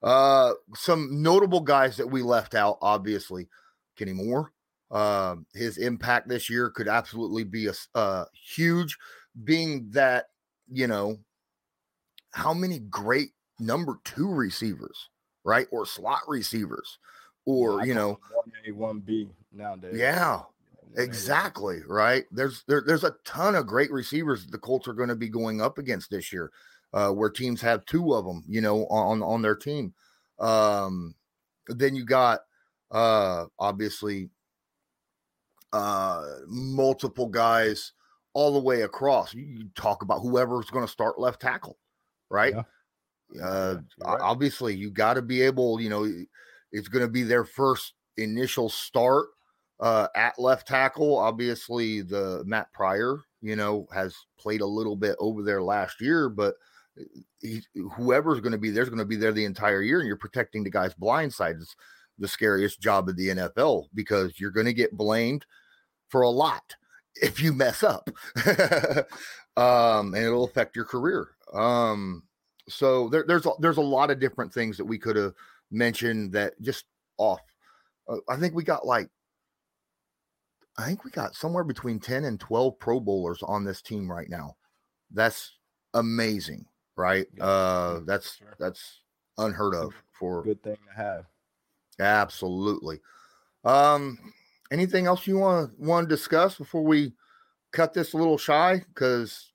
Uh 0.02 0.52
some 0.74 1.22
notable 1.22 1.60
guys 1.60 1.96
that 1.96 2.06
we 2.06 2.20
left 2.22 2.54
out 2.54 2.76
obviously 2.82 3.48
kenny 3.96 4.12
moore 4.12 4.52
uh, 4.94 5.34
his 5.52 5.76
impact 5.78 6.28
this 6.28 6.48
year 6.48 6.70
could 6.70 6.86
absolutely 6.88 7.42
be 7.42 7.66
a 7.66 7.72
uh, 7.96 8.24
huge 8.32 8.96
being 9.42 9.90
that 9.90 10.26
you 10.70 10.86
know 10.86 11.18
how 12.30 12.54
many 12.54 12.78
great 12.78 13.30
number 13.58 13.98
two 14.04 14.32
receivers 14.32 15.10
right 15.42 15.66
or 15.72 15.84
slot 15.84 16.20
receivers 16.28 16.98
or 17.44 17.80
yeah, 17.80 17.86
you 17.86 17.94
know 17.94 18.20
one 18.32 18.52
a 18.66 18.70
one 18.70 19.00
b 19.00 19.28
nowadays. 19.52 19.94
Yeah 19.96 20.42
Exactly 20.96 21.80
right. 21.86 22.24
There's 22.30 22.62
there, 22.68 22.82
there's 22.86 23.04
a 23.04 23.16
ton 23.24 23.54
of 23.56 23.66
great 23.66 23.90
receivers 23.90 24.46
the 24.46 24.58
Colts 24.58 24.86
are 24.86 24.92
going 24.92 25.08
to 25.08 25.16
be 25.16 25.28
going 25.28 25.60
up 25.60 25.78
against 25.78 26.10
this 26.10 26.32
year, 26.32 26.52
uh, 26.92 27.10
where 27.10 27.30
teams 27.30 27.60
have 27.62 27.84
two 27.84 28.14
of 28.14 28.24
them, 28.24 28.44
you 28.48 28.60
know, 28.60 28.86
on 28.86 29.22
on 29.22 29.42
their 29.42 29.56
team. 29.56 29.92
Um, 30.38 31.14
then 31.66 31.96
you 31.96 32.04
got 32.04 32.40
uh, 32.92 33.46
obviously 33.58 34.30
uh, 35.72 36.22
multiple 36.46 37.28
guys 37.28 37.92
all 38.32 38.52
the 38.52 38.60
way 38.60 38.82
across. 38.82 39.34
You, 39.34 39.44
you 39.44 39.68
talk 39.74 40.02
about 40.02 40.20
whoever's 40.20 40.70
going 40.70 40.86
to 40.86 40.92
start 40.92 41.18
left 41.18 41.40
tackle, 41.40 41.76
right? 42.30 42.54
Yeah. 42.54 43.44
Uh, 43.44 43.76
right. 44.04 44.20
Obviously, 44.20 44.76
you 44.76 44.90
got 44.90 45.14
to 45.14 45.22
be 45.22 45.42
able. 45.42 45.80
You 45.80 45.90
know, 45.90 46.08
it's 46.70 46.88
going 46.88 47.04
to 47.04 47.10
be 47.10 47.24
their 47.24 47.44
first 47.44 47.94
initial 48.16 48.68
start 48.68 49.26
uh, 49.80 50.08
at 50.14 50.38
left 50.38 50.68
tackle, 50.68 51.16
obviously 51.16 52.00
the 52.00 52.42
Matt 52.46 52.72
Pryor, 52.72 53.18
you 53.42 53.56
know, 53.56 53.86
has 53.92 54.14
played 54.38 54.60
a 54.60 54.66
little 54.66 54.96
bit 54.96 55.16
over 55.18 55.42
there 55.42 55.62
last 55.62 56.00
year, 56.00 56.28
but 56.28 56.54
uh, 56.98 57.04
he, 57.40 57.60
whoever's 57.92 58.40
going 58.40 58.52
to 58.52 58.58
be 58.58 58.70
there's 58.70 58.88
going 58.88 58.98
to 58.98 59.04
be 59.04 59.16
there 59.16 59.32
the 59.32 59.44
entire 59.44 59.82
year, 59.82 60.00
and 60.00 60.06
you're 60.06 60.16
protecting 60.16 60.62
the 60.62 60.70
guy's 60.70 60.94
blind 60.94 61.32
side 61.32 61.56
is 61.56 61.74
the 62.18 62.28
scariest 62.28 62.80
job 62.80 63.08
of 63.08 63.16
the 63.16 63.28
NFL 63.28 63.86
because 63.94 64.38
you're 64.38 64.50
going 64.50 64.66
to 64.66 64.72
get 64.72 64.96
blamed 64.96 65.44
for 66.08 66.22
a 66.22 66.30
lot 66.30 66.62
if 67.16 67.42
you 67.42 67.52
mess 67.52 67.82
up, 67.82 68.08
um, 69.56 70.14
and 70.14 70.24
it'll 70.24 70.44
affect 70.44 70.76
your 70.76 70.84
career. 70.84 71.28
Um, 71.52 72.22
so 72.68 73.08
there, 73.08 73.24
there's 73.26 73.46
a, 73.46 73.50
there's 73.60 73.76
a 73.76 73.82
lot 73.82 74.10
of 74.10 74.20
different 74.20 74.52
things 74.52 74.76
that 74.76 74.84
we 74.84 74.98
could 74.98 75.16
have 75.16 75.34
mentioned 75.70 76.32
that 76.32 76.60
just 76.62 76.84
off. 77.18 77.40
Uh, 78.08 78.16
I 78.28 78.36
think 78.36 78.54
we 78.54 78.64
got 78.64 78.86
like 78.86 79.08
I 80.76 80.86
think 80.86 81.04
we 81.04 81.10
got 81.10 81.34
somewhere 81.34 81.64
between 81.64 82.00
10 82.00 82.24
and 82.24 82.38
12 82.40 82.78
Pro 82.78 83.00
Bowlers 83.00 83.42
on 83.42 83.64
this 83.64 83.80
team 83.80 84.10
right 84.10 84.28
now. 84.28 84.56
That's 85.12 85.52
amazing, 85.94 86.66
right? 86.96 87.26
Yeah, 87.36 87.44
uh 87.44 88.00
that's 88.04 88.36
sure. 88.36 88.56
that's 88.58 89.00
unheard 89.38 89.74
of 89.74 89.94
for 90.12 90.42
good 90.42 90.62
thing 90.62 90.76
to 90.88 91.02
have. 91.02 91.26
Absolutely. 92.00 93.00
Um 93.64 94.18
anything 94.72 95.06
else 95.06 95.26
you 95.26 95.38
want 95.38 95.70
to 95.70 95.82
want 95.82 96.08
to 96.08 96.14
discuss 96.14 96.56
before 96.56 96.82
we 96.82 97.12
cut 97.70 97.92
this 97.92 98.12
a 98.12 98.16
little 98.16 98.38
shy 98.38 98.82
cuz 98.94 99.52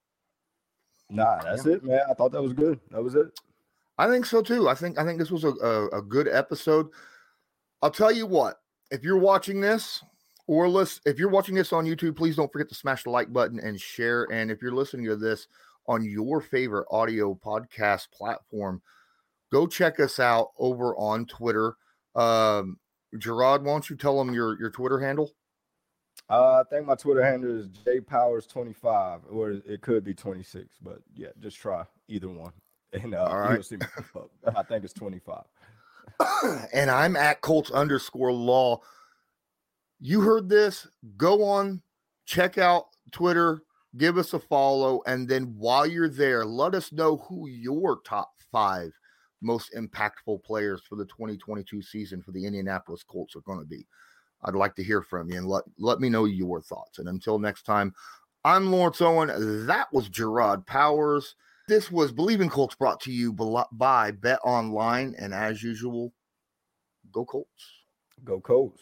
Nah, 1.10 1.42
that's 1.42 1.66
yeah. 1.66 1.74
it, 1.74 1.84
man. 1.84 2.02
I 2.10 2.14
thought 2.14 2.32
that 2.32 2.42
was 2.42 2.54
good. 2.54 2.80
That 2.92 3.04
was 3.04 3.16
it. 3.16 3.28
I 3.98 4.08
think 4.08 4.26
so 4.26 4.42
too. 4.42 4.70
I 4.70 4.76
think 4.76 4.98
I 4.98 5.04
think 5.04 5.20
this 5.20 5.32
was 5.32 5.44
a, 5.44 5.50
a, 5.50 5.88
a 5.98 6.02
good 6.02 6.28
episode. 6.28 6.88
I'll 7.82 7.92
tell 7.92 8.12
you 8.12 8.26
what, 8.26 8.62
if 8.92 9.04
you're 9.04 9.18
watching 9.18 9.60
this 9.60 10.04
or 10.50 10.68
list 10.68 11.00
if 11.06 11.20
you're 11.20 11.30
watching 11.30 11.54
this 11.54 11.72
on 11.72 11.86
YouTube, 11.86 12.16
please 12.16 12.36
don't 12.36 12.52
forget 12.52 12.68
to 12.70 12.74
smash 12.74 13.04
the 13.04 13.12
like 13.12 13.32
button 13.32 13.60
and 13.60 13.80
share. 13.80 14.24
And 14.32 14.50
if 14.50 14.64
you're 14.64 14.74
listening 14.74 15.06
to 15.06 15.16
this 15.16 15.48
on 15.88 16.04
your 16.04 16.42
favorite 16.42 16.88
audio 16.90 17.36
podcast 17.36 18.10
platform, 18.12 18.82
go 19.52 19.68
check 19.68 20.00
us 20.00 20.20
out 20.20 20.48
over 20.58 20.96
on 20.96 21.28
Twitter. 21.28 21.76
Um, 22.16 22.80
Gerard, 23.20 23.64
why 23.64 23.74
don't 23.74 23.88
you 23.92 23.96
tell 23.96 24.18
them 24.18 24.34
your 24.34 24.60
your 24.60 24.72
Twitter 24.72 25.00
handle? 25.00 25.36
Uh, 26.32 26.62
I 26.62 26.64
think 26.68 26.88
my 26.88 26.96
Twitter 26.96 27.24
handle 27.24 27.56
is 27.56 27.68
jpowers25, 27.68 29.22
or 29.32 29.52
it 29.52 29.82
could 29.82 30.04
be 30.04 30.16
26, 30.16 30.78
but 30.82 31.00
yeah, 31.14 31.30
just 31.40 31.58
try 31.58 31.84
either 32.08 32.28
one, 32.28 32.54
and 32.92 33.14
uh, 33.14 33.26
All 33.26 33.38
right. 33.38 33.54
you'll 33.54 33.64
see 33.64 33.78
me. 33.78 33.86
I 34.56 34.64
think 34.64 34.84
it's 34.84 34.94
25. 34.94 35.44
and 36.74 36.90
I'm 36.90 37.16
at 37.16 37.42
Colts 37.42 37.70
underscore 37.70 38.34
law 38.34 38.82
you 40.00 40.22
heard 40.22 40.50
this, 40.50 40.88
go 41.18 41.44
on, 41.44 41.82
check 42.26 42.58
out 42.58 42.86
Twitter, 43.12 43.62
give 43.98 44.18
us 44.18 44.34
a 44.34 44.40
follow, 44.40 45.02
and 45.06 45.28
then 45.28 45.56
while 45.58 45.86
you're 45.86 46.10
there, 46.10 46.46
let 46.46 46.76
us 46.76 46.92
know 46.92 47.18
who 47.18 47.48
your 47.48 48.00
top 48.06 48.32
five 48.52 48.92
most 49.42 49.74
impactful 49.74 50.44
players 50.44 50.82
for 50.88 50.96
the 50.96 51.06
2022 51.06 51.82
season 51.82 52.22
for 52.22 52.32
the 52.32 52.46
Indianapolis 52.46 53.04
Colts 53.04 53.36
are 53.36 53.42
going 53.42 53.60
to 53.60 53.66
be. 53.66 53.86
I'd 54.44 54.56
like 54.56 54.76
to 54.76 54.84
hear 54.84 55.02
from 55.02 55.30
you 55.30 55.38
and 55.38 55.48
let, 55.48 55.64
let 55.78 56.00
me 56.00 56.10
know 56.10 56.26
your 56.26 56.62
thoughts. 56.62 57.00
And 57.00 57.10
until 57.10 57.40
next 57.40 57.64
time, 57.64 57.94
I'm 58.46 58.72
Lawrence 58.72 59.02
Owen. 59.02 59.66
That 59.66 59.92
was 59.92 60.08
Gerard 60.08 60.66
Powers. 60.66 61.36
This 61.68 61.92
was 61.92 62.12
Bleav 62.12 62.42
in 62.42 62.50
Colts 62.50 62.76
brought 62.76 63.02
to 63.02 63.12
you 63.12 63.34
by 63.74 64.12
Bet 64.12 64.40
Online. 64.44 65.14
And 65.20 65.34
as 65.34 65.62
usual, 65.62 66.14
go 67.12 67.26
Colts. 67.26 67.84
Go 68.24 68.40
Colts. 68.40 68.82